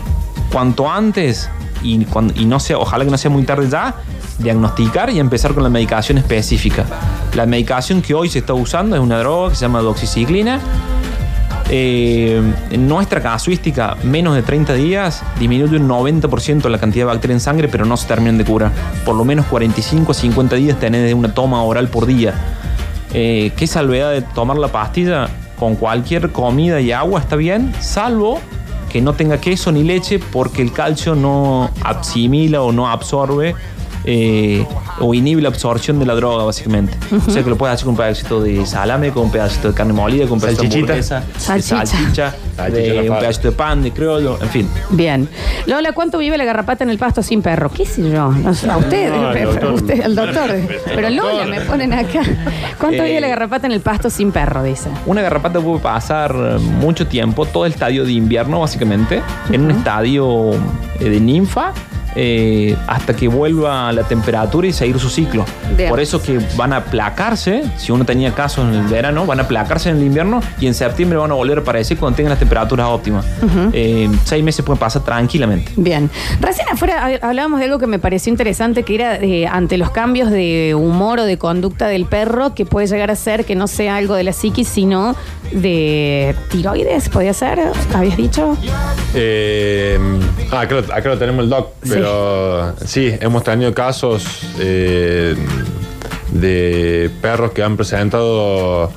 cuanto 0.51 0.89
antes, 0.89 1.50
y, 1.81 2.05
y 2.35 2.45
no 2.45 2.59
sea, 2.59 2.77
ojalá 2.77 3.03
que 3.03 3.12
no 3.12 3.17
sea 3.17 3.31
muy 3.31 3.43
tarde 3.43 3.67
ya, 3.67 3.95
diagnosticar 4.39 5.09
y 5.09 5.19
empezar 5.19 5.53
con 5.53 5.63
la 5.63 5.69
medicación 5.69 6.17
específica. 6.17 6.85
La 7.35 7.45
medicación 7.45 8.01
que 8.01 8.13
hoy 8.13 8.29
se 8.29 8.39
está 8.39 8.53
usando 8.53 8.95
es 8.95 9.01
una 9.01 9.19
droga 9.19 9.49
que 9.49 9.55
se 9.55 9.61
llama 9.61 9.81
doxiciclina. 9.81 10.59
Eh, 11.69 12.41
en 12.71 12.87
nuestra 12.87 13.21
casuística, 13.21 13.95
menos 14.03 14.35
de 14.35 14.43
30 14.43 14.73
días 14.73 15.23
disminuye 15.39 15.77
un 15.77 15.87
90% 15.87 16.69
la 16.69 16.77
cantidad 16.77 17.05
de 17.05 17.13
bacterias 17.13 17.37
en 17.37 17.39
sangre, 17.39 17.67
pero 17.67 17.85
no 17.85 17.97
se 17.97 18.07
terminan 18.07 18.37
de 18.37 18.45
curar. 18.45 18.71
Por 19.05 19.15
lo 19.15 19.25
menos 19.25 19.45
45 19.47 20.11
a 20.11 20.15
50 20.15 20.55
días 20.57 20.79
tenés 20.79 21.05
de 21.05 21.13
una 21.13 21.33
toma 21.33 21.63
oral 21.63 21.87
por 21.87 22.05
día. 22.05 22.33
Eh, 23.13 23.51
¿Qué 23.55 23.67
salvedad 23.67 24.11
de 24.11 24.21
tomar 24.21 24.57
la 24.57 24.67
pastilla? 24.67 25.29
Con 25.57 25.75
cualquier 25.75 26.31
comida 26.31 26.81
y 26.81 26.91
agua 26.91 27.21
está 27.21 27.35
bien, 27.35 27.73
salvo 27.79 28.39
que 28.93 29.01
no 29.01 29.13
tenga 29.13 29.39
queso 29.39 29.71
ni 29.71 29.83
leche 29.83 30.19
porque 30.19 30.61
el 30.61 30.71
calcio 30.71 31.15
no 31.15 31.71
asimila 31.83 32.61
o 32.61 32.71
no 32.71 32.89
absorbe 32.89 33.55
eh, 34.05 34.65
o 35.00 35.13
inhibe 35.13 35.41
la 35.41 35.50
absorción 35.50 36.00
de 36.00 36.05
la 36.05 36.15
droga, 36.15 36.43
básicamente. 36.43 36.98
O 37.27 37.29
sea 37.31 37.43
que 37.43 37.50
lo 37.50 37.57
puedes 37.57 37.74
hacer 37.75 37.86
con 37.86 37.91
un 37.93 37.98
pedacito 37.98 38.41
de 38.41 38.65
salame, 38.65 39.12
con 39.12 39.24
un 39.24 39.31
pedacito 39.31 39.69
de 39.69 39.74
carne 39.74 39.93
molida, 39.93 40.25
con 40.25 40.33
un 40.33 40.39
pedacito 40.41 40.63
de 40.63 40.69
Salchichita. 40.69 40.93
hamburguesa, 40.93 41.19
de 41.22 41.39
Salchicha. 41.39 41.86
salchicha, 41.86 42.36
Salchicha 42.55 43.01
de 43.01 43.10
un 43.10 43.17
pedacito 43.19 43.50
de 43.51 43.55
pan, 43.55 43.83
de 43.83 43.91
criollo, 43.91 44.38
en 44.41 44.50
fin. 44.50 44.69
Bien. 44.91 45.27
Lola, 45.67 45.93
¿cuánto 45.93 46.17
vive 46.17 46.38
la 46.38 46.43
garrapata 46.45 46.83
en 46.83 46.89
el 46.89 46.98
pasto 46.98 47.22
sin 47.24 47.41
perro? 47.41 47.69
¿Qué 47.72 47.86
sé 47.86 48.10
yo? 48.10 48.29
No 48.31 48.53
sé, 48.53 48.69
a 48.69 48.77
usted, 48.77 49.10
No, 49.10 49.27
al 49.27 49.33
pero- 49.33 49.51
doctor. 49.53 49.74
usted, 49.74 50.01
al 50.01 50.15
doctor. 50.15 50.50
Pero 50.95 51.10
Lola 51.10 51.45
me 51.45 51.62
ponen 51.62 51.93
acá. 51.93 52.22
¿Cuánto 52.79 53.03
Eh, 53.03 53.07
vive 53.07 53.22
la 53.22 53.27
garrapata 53.27 53.65
en 53.67 53.74
el 53.74 53.81
pasto 53.81 54.10
sin 54.10 54.31
perro? 54.31 54.63
Dice. 54.63 54.89
Una 55.05 55.22
garrapata 55.22 55.60
puede 55.60 55.79
pasar 55.79 56.36
eh, 56.36 56.60
mucho 56.60 57.07
tiempo, 57.07 57.45
todo 57.45 57.65
el 57.65 57.72
estadio 57.74 58.03
de 58.05 58.12
invierno 58.13 58.60
básicamente, 58.60 59.22
en 59.51 59.62
un 59.63 59.72
estadio 59.72 60.51
eh, 61.00 61.10
de 61.10 61.19
ninfa. 61.19 61.72
Eh, 62.15 62.75
hasta 62.88 63.15
que 63.15 63.27
vuelva 63.27 63.91
la 63.91 64.03
temperatura 64.03 64.67
y 64.67 64.74
seguir 64.74 65.00
su 65.00 65.10
ciclo. 65.10 65.46
Bien. 65.77 65.89
Por 65.89 66.00
eso 66.00 66.22
que 66.22 66.39
van 66.55 66.74
a 66.74 66.77
aplacarse, 66.77 67.63
si 67.77 67.91
uno 67.91 68.05
tenía 68.05 68.34
casos 68.34 68.65
en 68.67 68.75
el 68.75 68.88
verano, 68.88 69.25
van 69.25 69.39
a 69.39 69.43
aplacarse 69.43 69.89
en 69.89 69.98
el 69.98 70.03
invierno 70.03 70.41
y 70.60 70.67
en 70.67 70.74
septiembre 70.74 71.17
van 71.17 71.32
a 71.32 71.34
volver 71.36 71.58
a 71.58 71.62
aparecer 71.62 71.98
cuando 71.98 72.15
tengan 72.17 72.32
las 72.32 72.39
temperaturas 72.39 72.88
óptimas. 72.88 73.25
Eh, 73.74 74.10
seis 74.25 74.43
meses 74.43 74.63
pueden 74.65 74.79
pasar 74.79 75.03
tranquilamente. 75.03 75.72
Bien. 75.75 76.10
Recién 76.39 76.67
afuera 76.70 77.08
hab- 77.08 77.20
hablábamos 77.22 77.60
de 77.60 77.65
algo 77.65 77.79
que 77.79 77.88
me 77.88 78.00
pareció 78.00 78.32
interesante, 78.32 78.84
que 78.84 78.96
era 78.96 79.15
eh, 79.17 79.48
ante 79.48 79.77
los 79.77 79.89
cambios 79.91 80.29
de 80.32 80.75
humor 80.75 81.20
o 81.20 81.25
de 81.25 81.38
conducta 81.38 81.88
del 81.88 82.05
perro, 82.05 82.53
que 82.53 82.65
puede 82.65 82.88
llegar 82.88 83.12
a 83.12 83.15
ser 83.15 83.46
que 83.46 83.55
no 83.55 83.67
sea 83.67 83.96
algo 83.98 84.15
de 84.15 84.24
la 84.24 84.34
psiquis, 84.34 84.67
sino 84.67 85.15
de 85.51 86.36
tiroides, 86.50 87.10
¿podía 87.10 87.34
ser? 87.34 87.60
¿Habías 87.93 88.17
dicho? 88.17 88.58
Eh, 89.15 90.00
ah, 90.51 90.62
acá, 90.62 90.75
lo, 90.75 90.79
acá 90.93 91.10
lo 91.10 91.17
tenemos 91.17 91.43
el 91.43 91.50
doc, 91.50 91.70
Sí. 91.84 91.89
Pero 92.03 92.75
sí, 92.86 93.13
hemos 93.22 93.45
tenido 93.45 93.74
casos 93.74 94.25
eh, 94.60 95.36
de 96.33 97.10
perros 97.22 97.51
que 97.51 97.63
han 97.63 97.77
presentado 97.77 98.91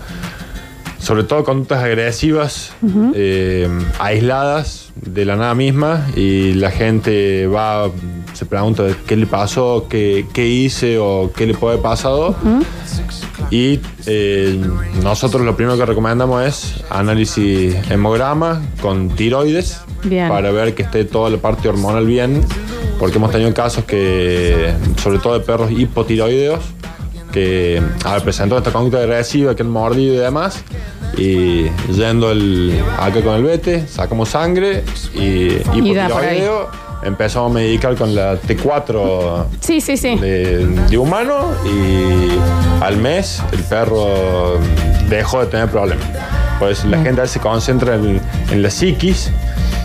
sobre 0.99 1.23
todo 1.23 1.45
conductas 1.45 1.85
agresivas, 1.85 2.73
eh, 3.15 3.69
aisladas 4.01 4.91
de 4.97 5.25
la 5.25 5.37
nada 5.37 5.55
misma 5.55 6.05
y 6.17 6.55
la 6.55 6.73
gente 6.73 7.47
va, 7.47 7.91
se 8.33 8.45
pregunta 8.45 8.83
qué 9.07 9.15
le 9.15 9.29
pasó, 9.29 9.87
qué, 9.89 10.27
qué 10.35 10.49
hice 10.49 10.99
o 10.99 11.31
qué 11.33 11.47
le 11.47 11.55
puede 11.55 11.75
haber 11.75 11.85
pasado. 11.85 12.35
Y 13.53 13.79
eh, 14.07 14.61
nosotros 15.01 15.43
lo 15.43 15.55
primero 15.55 15.79
que 15.79 15.87
recomendamos 15.87 16.45
es 16.45 16.85
análisis 16.91 17.77
hemograma 17.89 18.63
con 18.83 19.11
tiroides 19.11 19.83
Bien. 20.03 20.29
para 20.29 20.51
ver 20.51 20.75
que 20.75 20.83
esté 20.83 21.05
toda 21.05 21.31
la 21.31 21.37
parte 21.37 21.69
hormonal 21.69 22.05
bien, 22.05 22.43
porque 22.99 23.17
hemos 23.19 23.31
tenido 23.31 23.53
casos 23.55 23.85
que, 23.85 24.73
sobre 25.03 25.19
todo 25.19 25.39
de 25.39 25.45
perros 25.45 25.71
hipotiroideos, 25.71 26.61
que 27.33 27.83
a 28.05 28.17
esta 28.17 28.73
conducta 28.73 28.99
agresiva, 28.99 29.55
que 29.55 29.63
han 29.63 29.71
mordido 29.71 30.15
y 30.15 30.19
demás, 30.19 30.63
y 31.17 31.65
yendo 31.93 32.31
el, 32.31 32.83
acá 32.99 33.23
con 33.23 33.35
el 33.35 33.43
vete, 33.43 33.87
sacamos 33.87 34.31
sangre 34.31 34.83
y 35.15 35.49
hipotiroideo, 35.75 36.69
empezamos 37.03 37.51
a 37.51 37.55
medicar 37.55 37.95
con 37.97 38.15
la 38.15 38.41
T4 38.41 39.45
Sí, 39.61 39.81
sí, 39.81 39.97
sí. 39.97 40.17
de, 40.17 40.67
de 40.67 40.99
humano 40.99 41.53
y 41.65 42.83
al 42.83 42.97
mes 42.97 43.43
el 43.53 43.63
perro 43.65 44.59
dejó 45.09 45.41
de 45.41 45.47
tener 45.47 45.69
problemas. 45.69 46.07
Pues 46.59 46.85
la 46.87 46.97
gente 47.03 47.21
a 47.21 47.25
veces 47.25 47.33
se 47.33 47.41
concentra 47.41 47.97
en, 47.97 48.21
en 48.51 48.63
la 48.63 48.71
psiquis 48.71 49.31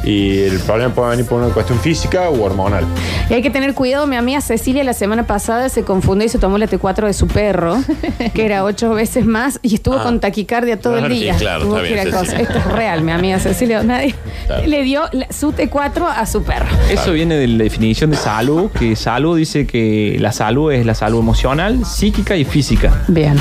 y 0.03 0.39
el 0.39 0.60
problema 0.60 0.93
puede 0.93 1.12
venir 1.12 1.25
por 1.25 1.41
una 1.41 1.53
cuestión 1.53 1.79
física 1.79 2.29
u 2.29 2.41
hormonal. 2.43 2.86
Y 3.29 3.34
hay 3.36 3.41
que 3.41 3.50
tener 3.51 3.74
cuidado. 3.75 4.08
Mi 4.08 4.15
amiga 4.15 4.41
Cecilia 4.41 4.84
la 4.84 4.93
semana 4.93 5.27
pasada 5.27 5.70
se 5.70 5.84
confundió 5.84 6.25
y 6.25 6.29
se 6.29 6.39
tomó 6.39 6.58
la 6.58 6.67
T4 6.67 7.05
de 7.05 7.13
su 7.13 7.27
perro, 7.27 7.77
que 8.34 8.46
era 8.46 8.63
ocho 8.63 8.89
veces 8.91 9.25
más, 9.25 9.60
y 9.62 9.75
estuvo 9.75 9.96
Ah. 9.96 10.03
con 10.03 10.20
taquicardia 10.20 10.79
todo 10.79 10.98
el 10.98 11.10
día. 11.10 11.34
sí, 11.34 11.41
claro, 11.41 11.65
Tuvo 11.65 11.77
está 11.79 11.93
bien. 11.93 12.08
Esto 12.41 12.58
es 12.58 12.65
real, 12.72 13.01
mi 13.03 13.12
amiga 13.12 13.39
Cecilia. 13.39 13.84
Nadie 13.84 14.15
Claro. 14.48 14.65
le 14.67 14.84
dio 14.84 15.03
la- 15.12 15.27
su 15.31 15.51
T4 15.53 16.08
a 16.08 16.25
su 16.25 16.43
perro. 16.43 16.65
Eso 16.89 17.12
viene 17.12 17.36
de 17.36 17.48
la 17.48 17.63
definición 17.63 18.10
de 18.10 18.17
salud, 18.17 18.70
que 18.72 18.96
salud 18.96 19.38
dice 19.38 19.67
que 19.67 20.17
la 20.20 20.31
salud 20.31 20.72
es 20.72 20.86
la 20.86 20.96
salud 20.96 21.20
emocional, 21.20 21.86
psíquica 21.86 22.36
y 22.36 22.43
física. 22.46 23.03
Bien. 23.08 23.36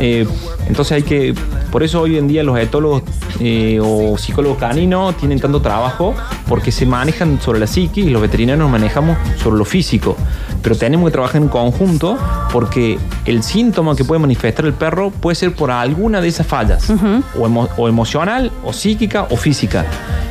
Eh, 0.00 0.26
entonces 0.68 0.92
hay 0.92 1.02
que, 1.02 1.34
por 1.72 1.82
eso 1.82 2.00
hoy 2.00 2.16
en 2.18 2.28
día 2.28 2.42
los 2.42 2.58
etólogos 2.58 3.02
eh, 3.40 3.80
o 3.82 4.16
psicólogos 4.16 4.58
caninos 4.58 5.16
tienen 5.16 5.40
tanto 5.40 5.60
trabajo 5.60 6.03
porque 6.48 6.72
se 6.72 6.84
manejan 6.84 7.40
sobre 7.40 7.60
la 7.60 7.66
psique 7.66 8.00
y 8.00 8.10
los 8.10 8.20
veterinarios 8.20 8.68
manejamos 8.68 9.16
sobre 9.42 9.56
lo 9.58 9.64
físico. 9.64 10.16
Pero 10.62 10.74
tenemos 10.76 11.06
que 11.08 11.12
trabajar 11.12 11.40
en 11.42 11.48
conjunto 11.48 12.18
porque 12.52 12.98
el 13.26 13.42
síntoma 13.42 13.94
que 13.94 14.04
puede 14.04 14.18
manifestar 14.18 14.64
el 14.66 14.72
perro 14.72 15.10
puede 15.10 15.34
ser 15.36 15.54
por 15.54 15.70
alguna 15.70 16.20
de 16.20 16.28
esas 16.28 16.46
fallas, 16.46 16.90
o, 16.90 17.46
emo- 17.46 17.68
o 17.76 17.88
emocional, 17.88 18.50
o 18.64 18.72
psíquica, 18.72 19.26
o 19.30 19.36
física. 19.36 19.84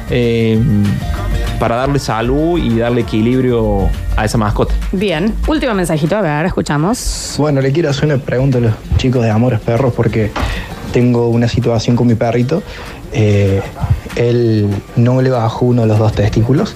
Eh, 0.10 0.60
para 1.60 1.76
darle 1.78 2.00
salud 2.00 2.58
y 2.60 2.78
darle 2.80 3.02
equilibrio 3.02 3.88
a 4.18 4.26
esa 4.26 4.38
mascota. 4.38 4.74
Bien. 4.92 5.34
Último 5.48 5.74
mensajito, 5.74 6.18
a 6.18 6.22
ver, 6.22 6.46
escuchamos. 6.46 7.36
Bueno, 7.38 7.62
le 7.62 7.72
quiero 7.72 7.90
hacer 7.90 8.06
una 8.06 8.18
pregunta 8.18 8.58
a 8.58 8.62
los 8.62 8.74
chicos 8.98 9.24
de 9.24 9.30
Amores 9.30 9.60
Perros 9.62 9.94
porque 9.96 10.32
tengo 10.94 11.28
una 11.28 11.50
situación 11.50 11.98
con 11.98 12.08
mi 12.08 12.16
perrito. 12.16 12.64
Eh, 13.12 13.62
él 14.16 14.70
no 14.96 15.22
le 15.22 15.30
bajó 15.30 15.66
uno 15.66 15.82
de 15.82 15.88
los 15.88 16.00
dos 16.00 16.14
testículos 16.14 16.76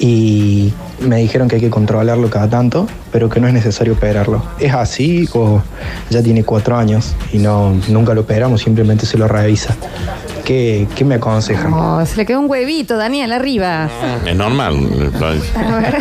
y 0.00 0.72
me 1.00 1.18
dijeron 1.18 1.48
que 1.48 1.56
hay 1.56 1.60
que 1.60 1.70
controlarlo 1.70 2.28
cada 2.30 2.48
tanto, 2.48 2.88
pero 3.12 3.28
que 3.28 3.40
no 3.40 3.46
es 3.46 3.54
necesario 3.54 3.92
operarlo. 3.92 4.42
¿Es 4.58 4.74
así 4.74 5.28
o 5.34 5.62
ya 6.10 6.22
tiene 6.22 6.44
cuatro 6.44 6.76
años 6.76 7.14
y 7.32 7.38
no, 7.38 7.74
nunca 7.88 8.14
lo 8.14 8.22
operamos, 8.22 8.62
simplemente 8.62 9.06
se 9.06 9.18
lo 9.18 9.28
revisa? 9.28 9.76
¿Qué, 10.44 10.88
qué 10.96 11.04
me 11.04 11.14
aconsejan? 11.16 11.72
Oh, 11.72 12.04
se 12.04 12.16
le 12.16 12.26
quedó 12.26 12.40
un 12.40 12.50
huevito, 12.50 12.96
Daniel, 12.96 13.32
arriba. 13.32 13.88
Es 14.26 14.34
normal. 14.36 14.76
A 15.56 15.76
ver. 15.76 15.98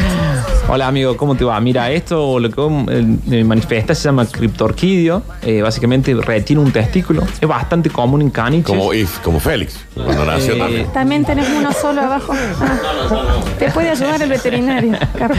Hola 0.67 0.87
amigo, 0.87 1.17
¿cómo 1.17 1.35
te 1.35 1.43
va? 1.43 1.59
Mira, 1.59 1.91
esto 1.91 2.39
lo 2.39 2.49
que 2.49 2.61
eh, 2.93 3.17
eh, 3.31 3.43
manifiesta 3.43 3.93
se 3.93 4.03
llama 4.03 4.25
criptorquidio. 4.25 5.21
Eh, 5.43 5.61
básicamente 5.61 6.13
retiene 6.15 6.61
un 6.61 6.71
testículo. 6.71 7.23
Es 7.39 7.47
bastante 7.47 7.89
común 7.89 8.21
en 8.21 8.29
caniches. 8.29 8.65
Como, 8.65 8.93
if, 8.93 9.19
como 9.19 9.39
Félix, 9.39 9.79
cuando 9.93 10.25
nació 10.25 10.53
Eh, 10.55 10.57
también. 10.59 10.87
También 10.93 11.25
tenés 11.25 11.47
uno 11.49 11.71
solo 11.73 12.01
abajo. 12.01 12.33
Ah, 12.61 13.41
te 13.59 13.69
puede 13.71 13.89
ayudar 13.89 14.21
el 14.21 14.29
veterinario, 14.29 14.97
Carlos. 15.17 15.37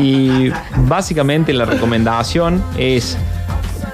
Y 0.00 0.50
básicamente 0.86 1.52
la 1.52 1.64
recomendación 1.64 2.62
es 2.78 3.18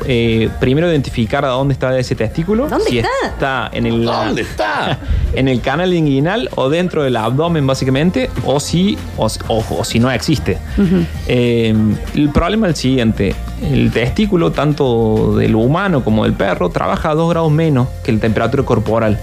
eh, 0.09 0.49
primero 0.61 0.89
identificar 0.89 1.45
a 1.45 1.49
dónde 1.49 1.73
está 1.75 1.99
ese 1.99 2.15
testículo. 2.15 2.69
¿Dónde 2.69 2.85
si 2.87 2.99
está? 2.99 3.09
está 3.27 3.71
en 3.73 3.87
el, 3.87 4.05
¿Dónde 4.05 4.43
está? 4.43 4.99
en 5.35 5.49
el 5.49 5.61
canal 5.61 5.93
inguinal 5.93 6.49
o 6.55 6.69
dentro 6.69 7.03
del 7.03 7.17
abdomen 7.17 7.67
básicamente, 7.67 8.31
o 8.45 8.61
si, 8.61 8.97
o, 9.17 9.27
o- 9.49 9.65
o 9.79 9.85
si 9.85 9.99
no 9.99 10.11
existe. 10.11 10.59
Eh, 11.29 11.75
el 12.15 12.29
problema 12.31 12.67
es 12.69 12.71
el 12.75 12.77
siguiente, 12.77 13.35
el 13.63 13.91
testículo 13.91 14.53
tanto 14.53 15.35
del 15.37 15.55
humano 15.55 16.05
como 16.05 16.25
del 16.25 16.35
perro 16.35 16.71
trabaja 16.71 17.11
a 17.11 17.15
2 17.15 17.31
grados 17.31 17.51
menos 17.53 17.89
que 18.05 18.13
la 18.13 18.21
temperatura 18.21 18.63
corporal. 18.63 19.19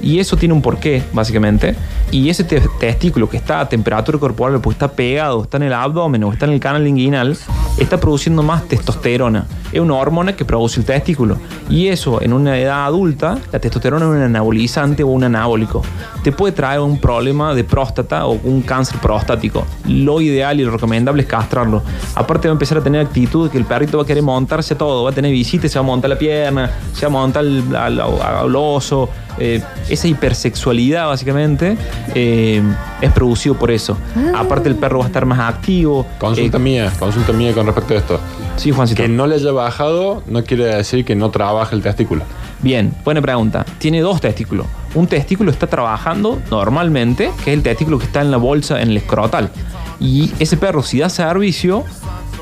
Y 0.00 0.18
eso 0.18 0.36
tiene 0.36 0.52
un 0.52 0.62
porqué, 0.62 1.00
básicamente. 1.12 1.76
Y 2.10 2.28
ese 2.28 2.42
te- 2.42 2.60
testículo 2.80 3.28
que 3.30 3.36
está 3.36 3.60
a 3.60 3.68
temperatura 3.68 4.18
corporal, 4.18 4.60
pues 4.60 4.74
está 4.74 4.88
pegado, 4.90 5.42
está 5.44 5.58
en 5.58 5.62
el 5.64 5.72
abdomen 5.72 6.24
o 6.24 6.32
está 6.32 6.46
en 6.46 6.52
el 6.52 6.58
canal 6.60 6.84
inguinal, 6.88 7.36
está 7.78 7.98
produciendo 7.98 8.42
más 8.42 8.64
testosterona. 8.68 9.46
Es 9.72 9.80
una 9.80 9.94
hormona 9.94 10.36
que 10.36 10.44
produce 10.44 10.80
el 10.80 10.86
testículo. 10.86 11.38
Y 11.70 11.88
eso, 11.88 12.20
en 12.22 12.32
una 12.32 12.58
edad 12.58 12.84
adulta, 12.84 13.38
la 13.50 13.58
testosterona 13.58 14.04
es 14.04 14.10
un 14.10 14.22
anabolizante 14.22 15.02
o 15.02 15.08
un 15.08 15.24
anabólico. 15.24 15.82
Te 16.22 16.30
puede 16.32 16.52
traer 16.52 16.80
un 16.80 16.98
problema 17.00 17.54
de 17.54 17.64
próstata 17.64 18.26
o 18.26 18.32
un 18.44 18.62
cáncer 18.62 18.98
prostático. 19.00 19.64
Lo 19.88 20.20
ideal 20.20 20.60
y 20.60 20.64
lo 20.64 20.70
recomendable 20.72 21.22
es 21.22 21.28
castrarlo. 21.28 21.82
Aparte 22.14 22.48
va 22.48 22.52
a 22.52 22.56
empezar 22.56 22.78
a 22.78 22.82
tener 22.82 23.06
actitud 23.06 23.50
que 23.50 23.58
el 23.58 23.64
perrito 23.64 23.96
va 23.96 24.04
a 24.04 24.06
querer 24.06 24.22
montarse 24.22 24.74
todo, 24.74 25.04
va 25.04 25.10
a 25.10 25.14
tener 25.14 25.32
visitas, 25.32 25.70
se 25.72 25.78
va 25.78 25.84
a 25.84 25.86
montar 25.86 26.10
la 26.10 26.18
pierna, 26.18 26.70
se 26.92 27.06
va 27.06 27.12
a 27.12 27.12
montar 27.22 27.42
al- 27.42 28.00
al 28.00 28.56
oso. 28.56 29.08
Eh, 29.38 29.62
esa 29.88 30.08
hipersexualidad 30.08 31.06
básicamente 31.06 31.76
eh, 32.14 32.62
es 33.00 33.12
producido 33.12 33.54
por 33.54 33.70
eso. 33.70 33.96
Aparte 34.36 34.68
el 34.68 34.74
perro 34.76 34.98
va 34.98 35.04
a 35.04 35.08
estar 35.08 35.24
más 35.26 35.38
activo. 35.40 36.06
Consulta 36.18 36.58
Eh, 36.58 36.60
mía, 36.60 36.92
consulta 36.98 37.32
mía 37.32 37.52
con 37.54 37.66
respecto 37.66 37.94
a 37.94 37.96
esto. 37.98 38.20
sí, 38.56 38.70
Juancito. 38.70 39.02
Que 39.02 39.08
no 39.08 39.26
le 39.26 39.36
haya 39.36 39.52
bajado 39.52 40.22
no 40.26 40.44
quiere 40.44 40.64
decir 40.66 41.04
que 41.04 41.14
no 41.16 41.30
trabaja 41.30 41.74
el 41.74 41.82
testículo. 41.82 42.22
Bien, 42.60 42.94
buena 43.04 43.20
pregunta. 43.20 43.64
Tiene 43.78 44.00
dos 44.00 44.20
testículos. 44.20 44.66
Un 44.94 45.06
testículo 45.06 45.50
está 45.50 45.66
trabajando 45.66 46.40
normalmente, 46.50 47.30
que 47.44 47.50
es 47.52 47.56
el 47.56 47.62
testículo 47.62 47.98
que 47.98 48.04
está 48.04 48.20
en 48.20 48.30
la 48.30 48.36
bolsa, 48.36 48.80
en 48.80 48.90
el 48.90 48.96
escrotal. 48.98 49.50
Y 49.98 50.30
ese 50.38 50.56
perro, 50.56 50.82
si 50.82 50.98
da 51.00 51.08
servicio, 51.08 51.84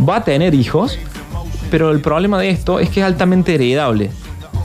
va 0.06 0.16
a 0.16 0.24
tener 0.24 0.54
hijos, 0.54 0.98
pero 1.70 1.90
el 1.90 2.00
problema 2.00 2.38
de 2.38 2.50
esto 2.50 2.80
es 2.80 2.90
que 2.90 3.00
es 3.00 3.06
altamente 3.06 3.54
heredable. 3.54 4.10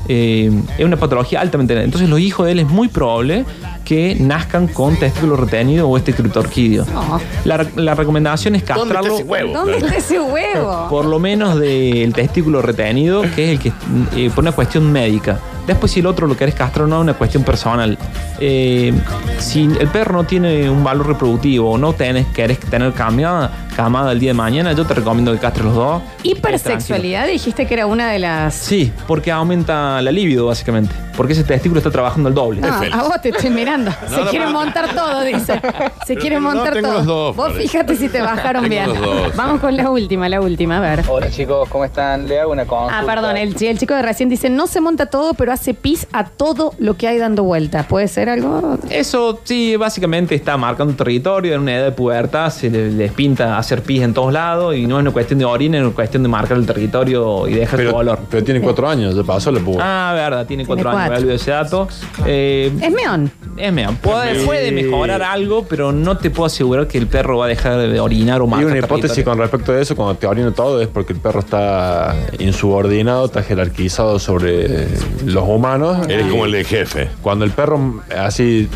Eh, 0.07 0.51
es 0.77 0.85
una 0.85 0.97
patología 0.97 1.41
altamente. 1.41 1.73
Entonces 1.81 2.09
los 2.09 2.19
hijos 2.19 2.45
de 2.45 2.53
él 2.53 2.59
es 2.59 2.67
muy 2.67 2.87
probable 2.87 3.45
que 3.85 4.17
nazcan 4.19 4.67
con 4.67 4.97
testículo 4.97 5.37
retenido 5.37 5.87
o 5.87 5.95
este 5.95 6.13
criptorquidio. 6.13 6.85
No. 6.91 7.21
La, 7.45 7.65
la 7.75 7.95
recomendación 7.95 8.55
es 8.55 8.65
¿Dónde 8.65 8.81
está 8.83 8.93
castrarlo 8.95 9.15
ese 9.15 9.23
huevo? 9.23 9.53
¿Dónde 9.53 9.77
está 9.77 9.95
ese 9.95 10.19
huevo? 10.19 10.87
por 10.89 11.05
lo 11.05 11.19
menos 11.19 11.59
del 11.59 12.11
testículo 12.13 12.61
retenido, 12.61 13.21
que 13.35 13.45
es 13.45 13.49
el 13.51 13.59
que 13.59 13.71
eh, 14.15 14.29
por 14.33 14.43
una 14.43 14.51
cuestión 14.51 14.91
médica. 14.91 15.39
Después 15.67 15.91
si 15.91 15.99
el 15.99 16.05
otro 16.05 16.27
lo 16.27 16.37
querés 16.37 16.53
castrar 16.53 16.85
o 16.85 16.87
no, 16.87 16.97
es 16.97 17.01
una 17.01 17.13
cuestión 17.15 17.43
personal. 17.43 17.97
Eh, 18.39 18.93
si 19.39 19.63
el 19.63 19.87
perro 19.87 20.13
no 20.13 20.23
tiene 20.25 20.69
un 20.69 20.83
valor 20.83 21.07
reproductivo 21.07 21.71
o 21.71 21.77
no 21.77 21.93
tenés, 21.93 22.27
querés 22.27 22.59
tener 22.59 22.93
camada, 22.93 23.51
camada 23.75 24.11
el 24.11 24.19
día 24.19 24.29
de 24.29 24.35
mañana, 24.35 24.73
yo 24.73 24.85
te 24.85 24.93
recomiendo 24.93 25.31
que 25.31 25.39
castres 25.39 25.65
los 25.65 25.75
dos. 25.75 26.01
Hipersexualidad, 26.21 27.27
dijiste 27.27 27.65
que 27.65 27.73
era 27.73 27.87
una 27.87 28.11
de 28.11 28.19
las. 28.19 28.53
Sí, 28.53 28.91
porque 29.07 29.31
aumenta 29.31 30.01
la 30.01 30.11
libido, 30.11 30.45
básicamente. 30.45 30.93
Porque 31.17 31.33
ese 31.33 31.43
testículo 31.43 31.79
está 31.79 31.89
trabajando 31.89 32.29
el 32.29 32.35
doble. 32.35 32.61
Ah, 32.63 32.77
Félix. 32.79 32.97
a 32.97 33.03
vos 33.03 33.21
te 33.21 33.29
estoy 33.29 33.49
mirando. 33.49 33.74
Se 34.09 34.21
no, 34.23 34.29
quiere 34.29 34.47
montar 34.47 34.93
todo, 34.93 35.21
dice. 35.21 35.59
Se 36.05 36.15
quiere 36.15 36.35
no, 36.37 36.41
montar 36.53 36.73
tengo 36.73 36.87
todo. 36.87 36.97
los 36.97 37.05
dos, 37.05 37.35
vos 37.35 37.53
fíjate 37.53 37.95
si 37.95 38.09
te 38.09 38.21
bajaron 38.21 38.63
Tengo 38.69 38.73
bien. 38.75 38.87
los 38.87 38.99
dos. 39.01 39.35
Vamos 39.35 39.59
con 39.61 39.75
la 39.75 39.89
última, 39.89 40.29
la 40.29 40.41
última, 40.41 40.77
a 40.77 40.79
ver. 40.81 41.03
Hola 41.07 41.29
chicos, 41.29 41.67
¿cómo 41.69 41.85
están? 41.85 42.27
Le 42.27 42.39
hago 42.39 42.51
una 42.51 42.65
consulta. 42.65 42.99
Ah, 42.99 43.03
perdón, 43.05 43.37
el, 43.37 43.55
el 43.61 43.77
chico 43.79 43.93
de 43.93 44.01
recién 44.01 44.29
dice, 44.29 44.49
no 44.49 44.67
se 44.67 44.81
monta 44.81 45.07
todo, 45.07 45.33
pero 45.33 45.51
hace 45.51 45.73
pis 45.73 46.07
a 46.13 46.25
todo 46.25 46.73
lo 46.77 46.95
que 46.97 47.07
hay 47.07 47.17
dando 47.17 47.43
vuelta. 47.43 47.83
¿Puede 47.87 48.07
ser 48.07 48.29
algo? 48.29 48.77
Eso 48.89 49.39
sí, 49.43 49.75
básicamente 49.75 50.35
está 50.35 50.57
marcando 50.57 50.93
territorio 50.95 51.53
en 51.55 51.61
una 51.61 51.75
edad 51.75 51.85
de 51.85 51.91
pubertad, 51.91 52.49
se 52.51 52.69
le- 52.69 52.91
les 52.91 53.11
pinta 53.11 53.57
hacer 53.57 53.81
pis 53.81 54.01
en 54.03 54.13
todos 54.13 54.31
lados 54.31 54.75
y 54.75 54.85
no 54.87 54.97
es 54.97 55.01
una 55.01 55.11
cuestión 55.11 55.39
de 55.39 55.45
orina, 55.45 55.77
es 55.77 55.83
una 55.83 55.93
cuestión 55.93 56.23
de 56.23 56.29
marcar 56.29 56.57
el 56.57 56.65
territorio 56.65 57.47
y 57.47 57.53
dejar 57.53 57.77
Pero, 57.77 57.91
su 57.91 57.95
olor. 57.97 58.19
pero 58.29 58.43
tiene 58.43 58.61
cuatro 58.61 58.87
años, 58.87 59.15
ya 59.15 59.23
pasó 59.23 59.51
la 59.51 59.59
pubertad. 59.59 59.85
Ah, 59.87 60.13
verdad, 60.13 60.45
tiene 60.45 60.65
cuatro 60.65 60.89
Tiene 60.89 60.97
años, 61.03 61.11
me 61.11 61.17
olvidé 61.19 61.35
ese 61.35 61.51
dato. 61.51 61.87
Eh, 62.25 62.71
Es 62.81 62.91
meón. 62.91 63.31
Es 63.67 63.97
puede, 63.97 64.39
Sí. 64.39 64.45
puede 64.45 64.71
mejorar 64.71 65.23
algo, 65.23 65.65
pero 65.67 65.91
no 65.91 66.17
te 66.17 66.29
puedo 66.29 66.45
asegurar 66.47 66.87
que 66.87 66.97
el 66.97 67.07
perro 67.07 67.37
va 67.37 67.45
a 67.45 67.47
dejar 67.47 67.77
de 67.77 67.99
orinar 67.99 68.41
o 68.41 68.45
Y 68.45 68.49
marcar 68.49 68.65
una 68.67 68.77
hipótesis 68.79 69.23
con 69.23 69.37
respecto 69.37 69.71
a 69.71 69.79
eso, 69.79 69.95
cuando 69.95 70.15
te 70.15 70.27
orina 70.27 70.51
todo, 70.51 70.81
es 70.81 70.87
porque 70.87 71.13
el 71.13 71.19
perro 71.19 71.39
está 71.39 72.15
insubordinado, 72.39 73.25
está 73.25 73.43
jerarquizado 73.43 74.19
sobre 74.19 74.87
los 75.25 75.43
humanos. 75.47 76.07
Eres 76.07 76.27
Y 76.27 76.29
como 76.29 76.45
el 76.45 76.51
de 76.51 76.63
jefe. 76.63 77.09
Cuando 77.21 77.45
el 77.45 77.51
perro, 77.51 78.01
así, 78.17 78.67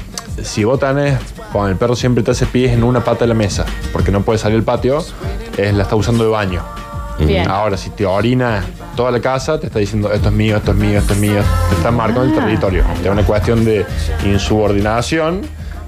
si 0.42 0.64
vos 0.64 0.80
tenés, 0.80 1.18
cuando 1.52 1.72
el 1.72 1.78
perro 1.78 1.96
siempre 1.96 2.24
te 2.24 2.32
hace 2.32 2.46
pies 2.46 2.72
en 2.72 2.84
una 2.84 3.04
pata 3.04 3.22
de 3.22 3.28
la 3.28 3.34
mesa, 3.34 3.66
porque 3.92 4.12
no 4.12 4.22
puede 4.22 4.40
salir 4.40 4.58
al 4.58 4.64
patio, 4.64 5.04
es, 5.58 5.74
la 5.74 5.84
está 5.84 5.96
usando 5.96 6.24
de 6.24 6.30
baño. 6.30 6.64
Bien. 7.26 7.48
Ahora, 7.50 7.78
si 7.78 7.90
te 7.92 8.06
orina 8.06 8.64
toda 8.96 9.12
la 9.12 9.20
casa, 9.20 9.60
te 9.60 9.68
está 9.68 9.80
diciendo 9.80 10.12
esto 10.12 10.30
es 10.30 10.34
mío, 10.36 10.58
esto 10.58 10.72
es 10.72 10.78
mío, 10.78 11.00
esto 11.00 11.14
es 11.14 11.20
mío. 11.20 11.42
Te 11.70 11.76
está 11.76 11.92
marcando 11.92 12.24
el 12.24 12.32
Ah. 12.40 12.46
territorio. 12.46 12.84
Es 13.04 13.10
una 13.10 13.24
cuestión 13.26 13.64
de 13.66 13.86
insubordinación 14.26 15.42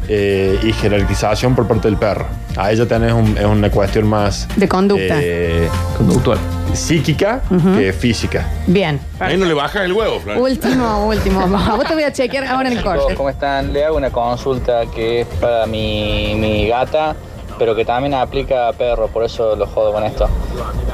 eh, 0.10 0.60
y 0.64 0.74
jerarquización 0.74 1.56
por 1.56 1.68
parte 1.68 1.88
del 1.88 1.96
perro. 1.96 2.26
Ahí 2.58 2.76
ya 2.76 2.86
tenés 2.86 3.14
un- 3.14 3.38
es 3.38 3.46
una 3.46 3.70
cuestión 3.70 4.08
más 4.08 4.48
De 4.58 4.68
conducta. 4.68 5.16
eh, 5.22 5.70
Conductual. 5.98 6.38
psíquica 6.74 7.42
que 7.78 7.94
física. 7.94 8.46
Bien. 8.68 9.00
Ahí 9.20 9.38
no 9.38 9.46
le 9.46 9.54
bajan 9.54 9.84
el 9.84 9.94
huevo, 9.94 10.20
Flor. 10.20 10.38
Último, 10.38 11.06
último. 11.08 11.42
A 11.56 11.76
vos 11.76 11.86
te 11.86 11.94
voy 11.94 12.04
a 12.04 12.12
chequear 12.12 12.46
ahora 12.46 12.68
en 12.70 12.74
el 12.78 12.80
Chicos, 12.84 12.98
corte. 12.98 13.16
¿cómo 13.16 13.30
están? 13.30 13.72
Le 13.72 13.86
hago 13.86 13.96
una 13.96 14.10
consulta 14.10 14.82
que 14.94 15.22
es 15.22 15.28
para 15.40 15.66
mi, 15.68 16.34
mi 16.36 16.68
gata, 16.68 17.16
pero 17.58 17.74
que 17.76 17.86
también 17.86 18.14
aplica 18.16 18.68
a 18.70 18.74
perro, 18.74 19.08
por 19.08 19.24
eso 19.24 19.56
lo 19.56 19.68
jodo 19.68 19.94
con 19.94 20.04
esto. 20.04 20.28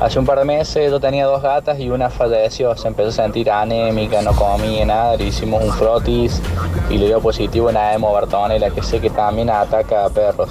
Hace 0.02 0.20
un 0.20 0.26
par 0.26 0.38
de 0.40 0.46
meses 0.46 0.92
yo 0.92 1.00
tenía 1.00 1.26
dos 1.26 1.42
gatas 1.42 1.80
y 1.80 1.90
una 1.90 2.10
falleció, 2.10 2.76
se 2.76 2.88
empezó 2.88 3.10
a 3.10 3.12
sentir 3.12 3.50
anémica, 3.50 4.22
no 4.22 4.32
comía 4.34 4.86
nada, 4.86 5.16
le 5.16 5.26
hicimos 5.26 5.64
un 5.64 5.72
frotis 5.72 6.42
y 6.90 6.98
le 6.98 7.08
dio 7.08 7.20
positivo 7.20 7.70
en 7.70 7.78
AEMO 7.78 8.14
Bartonella, 8.14 8.70
que 8.70 8.84
sé 8.84 9.00
que 9.00 9.10
también 9.10 9.50
ataca 9.50 10.06
a 10.06 10.10
perros. 10.10 10.50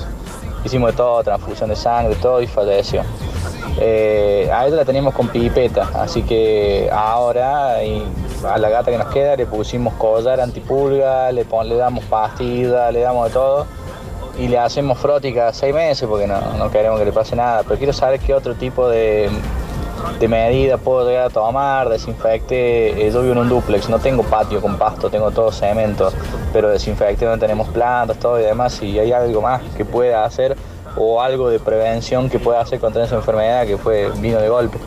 Hicimos 0.64 0.94
todo, 0.96 1.22
transfusión 1.22 1.70
de 1.70 1.76
sangre, 1.76 2.16
todo 2.16 2.42
y 2.42 2.46
falleció. 2.48 3.02
Eh, 3.78 4.50
a 4.52 4.66
ella 4.66 4.76
la 4.76 4.84
teníamos 4.84 5.14
con 5.14 5.28
pipeta, 5.28 5.88
así 5.94 6.22
que 6.22 6.88
ahora 6.92 7.84
y 7.84 8.02
a 8.44 8.58
la 8.58 8.68
gata 8.68 8.90
que 8.90 8.98
nos 8.98 9.08
queda 9.08 9.36
le 9.36 9.46
pusimos 9.46 9.94
collar 9.94 10.40
antipulga, 10.40 11.30
le, 11.30 11.44
pon- 11.44 11.68
le 11.68 11.76
damos 11.76 12.02
pastilla, 12.04 12.90
le 12.90 13.00
damos 13.00 13.26
de 13.28 13.32
todo 13.32 13.66
y 14.38 14.48
le 14.48 14.58
hacemos 14.58 14.98
frótica 14.98 15.52
seis 15.52 15.74
meses 15.74 16.08
porque 16.08 16.26
no, 16.26 16.40
no 16.58 16.70
queremos 16.70 16.98
que 16.98 17.04
le 17.04 17.12
pase 17.12 17.36
nada. 17.36 17.62
Pero 17.62 17.76
quiero 17.76 17.92
saber 17.92 18.20
qué 18.20 18.34
otro 18.34 18.54
tipo 18.54 18.88
de, 18.88 19.30
de 20.18 20.28
medida 20.28 20.78
puedo 20.78 21.08
llegar 21.08 21.26
a 21.26 21.30
tomar, 21.30 21.88
desinfecte. 21.88 23.06
Eh, 23.06 23.10
yo 23.10 23.22
vivo 23.22 23.32
en 23.32 23.38
un 23.38 23.48
duplex, 23.48 23.88
no 23.88 23.98
tengo 23.98 24.22
patio 24.22 24.60
con 24.60 24.76
pasto, 24.76 25.10
tengo 25.10 25.30
todo 25.30 25.50
cemento, 25.52 26.12
pero 26.52 26.70
desinfecte 26.70 27.24
no 27.24 27.38
tenemos 27.38 27.68
plantas, 27.68 28.18
todo 28.18 28.38
y 28.40 28.44
demás. 28.44 28.74
Si 28.74 28.98
hay 28.98 29.12
algo 29.12 29.40
más 29.40 29.62
que 29.76 29.84
pueda 29.84 30.24
hacer 30.24 30.56
o 30.96 31.20
algo 31.20 31.50
de 31.50 31.58
prevención 31.58 32.30
que 32.30 32.38
pueda 32.38 32.60
hacer 32.60 32.80
contra 32.80 33.04
esa 33.04 33.16
enfermedad 33.16 33.66
que 33.66 33.76
fue 33.76 34.10
vino 34.18 34.38
de 34.40 34.48
golpe. 34.48 34.78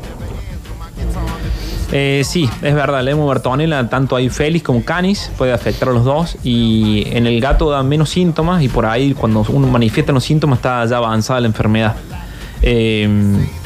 Eh, 1.92 2.22
sí, 2.24 2.48
es 2.62 2.76
verdad, 2.76 3.04
la 3.04 3.12
hemobertonela, 3.12 3.90
tanto 3.90 4.16
hay 4.16 4.30
Félix 4.30 4.64
como 4.64 4.86
Canis, 4.86 5.32
puede 5.38 5.54
afectar 5.54 5.90
a 5.90 5.92
los 5.92 6.06
dos. 6.06 6.38
Y 6.44 7.04
en 7.08 7.26
el 7.26 7.42
gato 7.42 7.70
da 7.72 7.82
menos 7.82 8.12
síntomas, 8.12 8.62
y 8.62 8.68
por 8.68 8.86
ahí, 8.86 9.14
cuando 9.14 9.46
uno 9.50 9.68
manifiesta 9.68 10.12
los 10.12 10.24
síntomas, 10.24 10.60
está 10.60 10.86
ya 10.86 10.98
avanzada 10.98 11.42
la 11.42 11.48
enfermedad. 11.48 11.96
Eh, 12.62 13.10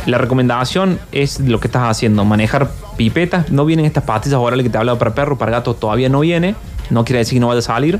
la 0.05 0.17
recomendación 0.19 0.99
es 1.11 1.39
lo 1.39 1.59
que 1.59 1.67
estás 1.67 1.83
haciendo: 1.89 2.23
manejar 2.23 2.69
pipetas. 2.95 3.51
No 3.51 3.65
vienen 3.65 3.85
estas 3.85 4.03
pastillas 4.03 4.39
orales 4.39 4.63
que 4.63 4.69
te 4.69 4.77
hablaba 4.77 4.99
para 4.99 5.13
perro, 5.13 5.37
para 5.37 5.51
gato 5.51 5.73
todavía 5.73 6.09
no 6.09 6.21
viene. 6.21 6.55
No 6.89 7.03
quiere 7.03 7.19
decir 7.19 7.37
que 7.37 7.39
no 7.39 7.47
vaya 7.47 7.59
a 7.59 7.63
salir. 7.63 7.99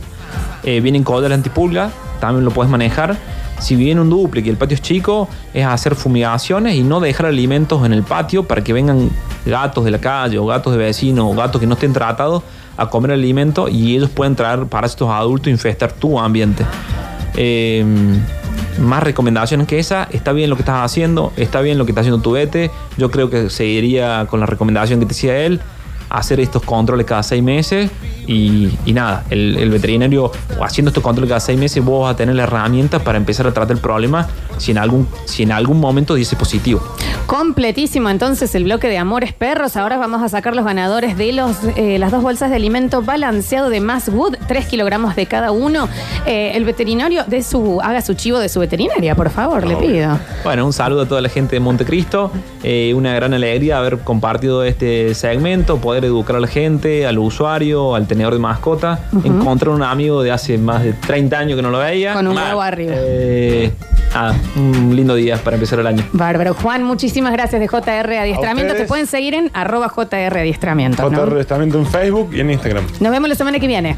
Eh, 0.63 0.79
vienen 0.81 1.03
collar 1.03 1.33
antipulga, 1.33 1.89
también 2.19 2.45
lo 2.45 2.51
puedes 2.51 2.71
manejar. 2.71 3.17
Si 3.63 3.76
viene 3.76 4.02
un 4.02 4.10
duple 4.10 4.41
y 4.45 4.49
el 4.49 4.58
patio 4.58 4.76
es 4.76 4.82
chico, 4.82 5.30
es 5.54 5.65
hacer 5.65 5.95
fumigaciones 5.95 6.76
y 6.76 6.84
no 6.84 6.99
dejar 6.99 7.28
alimentos 7.28 7.86
en 7.86 7.93
el 7.93 8.04
patio 8.04 8.43
para 8.43 8.63
que 8.63 8.73
vengan 8.73 9.10
gatos 9.45 9.86
de 9.86 9.91
la 9.91 9.99
calle 9.99 10.38
o 10.38 10.45
gatos 10.45 10.73
de 10.73 10.80
vecinos 10.80 11.26
o 11.32 11.36
gatos 11.36 11.60
que 11.62 11.67
no 11.67 11.76
estén 11.76 11.93
tratados 11.93 12.43
a 12.76 12.89
comer 12.89 13.12
alimento 13.12 13.69
y 13.69 13.95
ellos 13.95 14.10
pueden 14.10 14.36
traer 14.36 14.65
parásitos 14.65 15.10
adultos 15.10 15.47
e 15.47 15.52
infestar 15.52 15.93
tu 15.93 16.19
ambiente. 16.19 16.65
Eh, 17.36 17.86
más 18.80 19.04
recomendaciones 19.04 19.67
que 19.67 19.80
esa, 19.80 20.08
está 20.12 20.32
bien 20.34 20.49
lo 20.49 20.56
que 20.56 20.63
estás 20.63 20.84
haciendo, 20.84 21.32
está 21.38 21.62
bien 21.62 21.78
lo 21.78 21.86
que 21.86 21.91
está 21.91 22.02
haciendo 22.02 22.21
tu 22.21 22.32
vete. 22.32 22.71
Yo 22.97 23.12
creo 23.12 23.30
que 23.30 23.49
seguiría 23.49 24.26
con 24.30 24.39
la 24.39 24.45
recomendación 24.45 24.99
que 24.99 25.06
te 25.06 25.13
decía 25.13 25.38
él, 25.39 25.62
hacer 26.13 26.39
estos 26.39 26.62
controles 26.62 27.06
cada 27.06 27.23
seis 27.23 27.43
meses 27.43 27.91
y, 28.28 28.69
y 28.86 28.93
nada, 28.93 29.26
el, 29.32 29.69
veterinario 29.69 30.32
haciendo 30.62 30.89
estos 30.89 31.04
controles 31.04 31.28
cada 31.28 31.39
seis 31.39 31.60
meses 31.60 31.84
vos 31.84 32.04
vas 32.04 32.13
a 32.13 32.17
tener 32.17 32.36
la 32.36 32.43
herramienta 32.43 32.99
para 32.99 33.17
empezar 33.17 33.47
a 33.47 33.52
tratar 33.52 33.76
el 33.76 33.82
problema 33.82 34.28
si 34.58 34.71
en 34.71 34.78
algún, 34.78 35.08
si 35.26 35.43
en 35.43 35.52
algún 35.52 35.80
momento 35.80 36.13
dice 36.13 36.36
positivo. 36.36 36.82
Completísimo 37.25 38.09
entonces 38.09 38.53
el 38.53 38.65
bloque 38.65 38.88
de 38.89 38.97
Amores 38.97 39.33
Perros. 39.33 39.77
Ahora 39.77 39.97
vamos 39.97 40.21
a 40.21 40.29
sacar 40.29 40.55
los 40.55 40.65
ganadores 40.65 41.17
de 41.17 41.31
los, 41.31 41.57
eh, 41.77 41.97
las 41.97 42.12
dos 42.12 42.21
bolsas 42.21 42.49
de 42.49 42.57
alimento 42.57 43.01
balanceado 43.01 43.69
de 43.69 43.79
Mass 43.79 44.09
Wood, 44.09 44.36
3 44.47 44.65
kilogramos 44.67 45.15
de 45.15 45.25
cada 45.25 45.51
uno. 45.51 45.88
Eh, 46.25 46.51
el 46.55 46.65
veterinario 46.65 47.23
de 47.25 47.41
su, 47.41 47.79
haga 47.81 48.01
su 48.01 48.13
chivo 48.13 48.39
de 48.39 48.49
su 48.49 48.59
veterinaria, 48.59 49.15
por 49.15 49.29
favor, 49.29 49.65
le 49.65 49.75
pido. 49.77 50.19
Bueno, 50.43 50.65
un 50.65 50.73
saludo 50.73 51.03
a 51.03 51.05
toda 51.07 51.21
la 51.21 51.29
gente 51.29 51.55
de 51.55 51.59
Montecristo. 51.62 52.31
Eh, 52.62 52.93
una 52.93 53.13
gran 53.13 53.33
alegría 53.33 53.77
haber 53.77 53.99
compartido 53.99 54.63
este 54.63 55.15
segmento, 55.15 55.77
poder 55.77 56.05
educar 56.05 56.36
a 56.36 56.39
la 56.39 56.47
gente, 56.47 57.07
al 57.07 57.17
usuario, 57.17 57.95
al 57.95 58.05
tenedor 58.05 58.33
de 58.33 58.39
mascota. 58.39 58.99
Encontrar 59.23 59.73
un 59.73 59.83
amigo 59.83 60.23
de 60.23 60.31
hace 60.31 60.57
más 60.57 60.83
de 60.83 60.93
30 60.93 61.39
años 61.39 61.55
que 61.55 61.62
no 61.62 61.69
lo 61.69 61.79
veía. 61.79 62.13
Con 62.13 62.27
un 62.27 62.36
huevo 62.36 62.62
arriba. 62.62 62.95
Nada, 64.13 64.36
un 64.56 64.95
lindo 64.95 65.15
día 65.15 65.38
para 65.38 65.56
empezar 65.56 65.80
el 65.80 65.88
año. 65.88 66.04
Bárbaro. 66.13 66.54
Juan, 66.54 66.84
muchísimas 66.84 67.34
gracias 67.34 67.60
de 67.60 67.67
JR 67.67 68.13
Adiestramiento. 68.13 68.76
Te 68.76 68.86
pueden 68.86 69.08
seguir 69.08 69.34
en 69.34 69.49
arroba 69.54 69.89
JR 69.89 70.38
Adiestramiento. 70.38 71.10
¿no? 71.10 71.26
JR 71.26 71.39
Estamento 71.39 71.80
en 71.80 71.88
Facebook 71.88 72.30
y 72.34 72.39
en 72.41 72.52
Instagram. 72.52 72.86
Nos 72.99 73.12
vemos 73.12 73.28
la 73.28 73.36
semana 73.36 73.60
que 73.60 73.67
viene. 73.67 73.97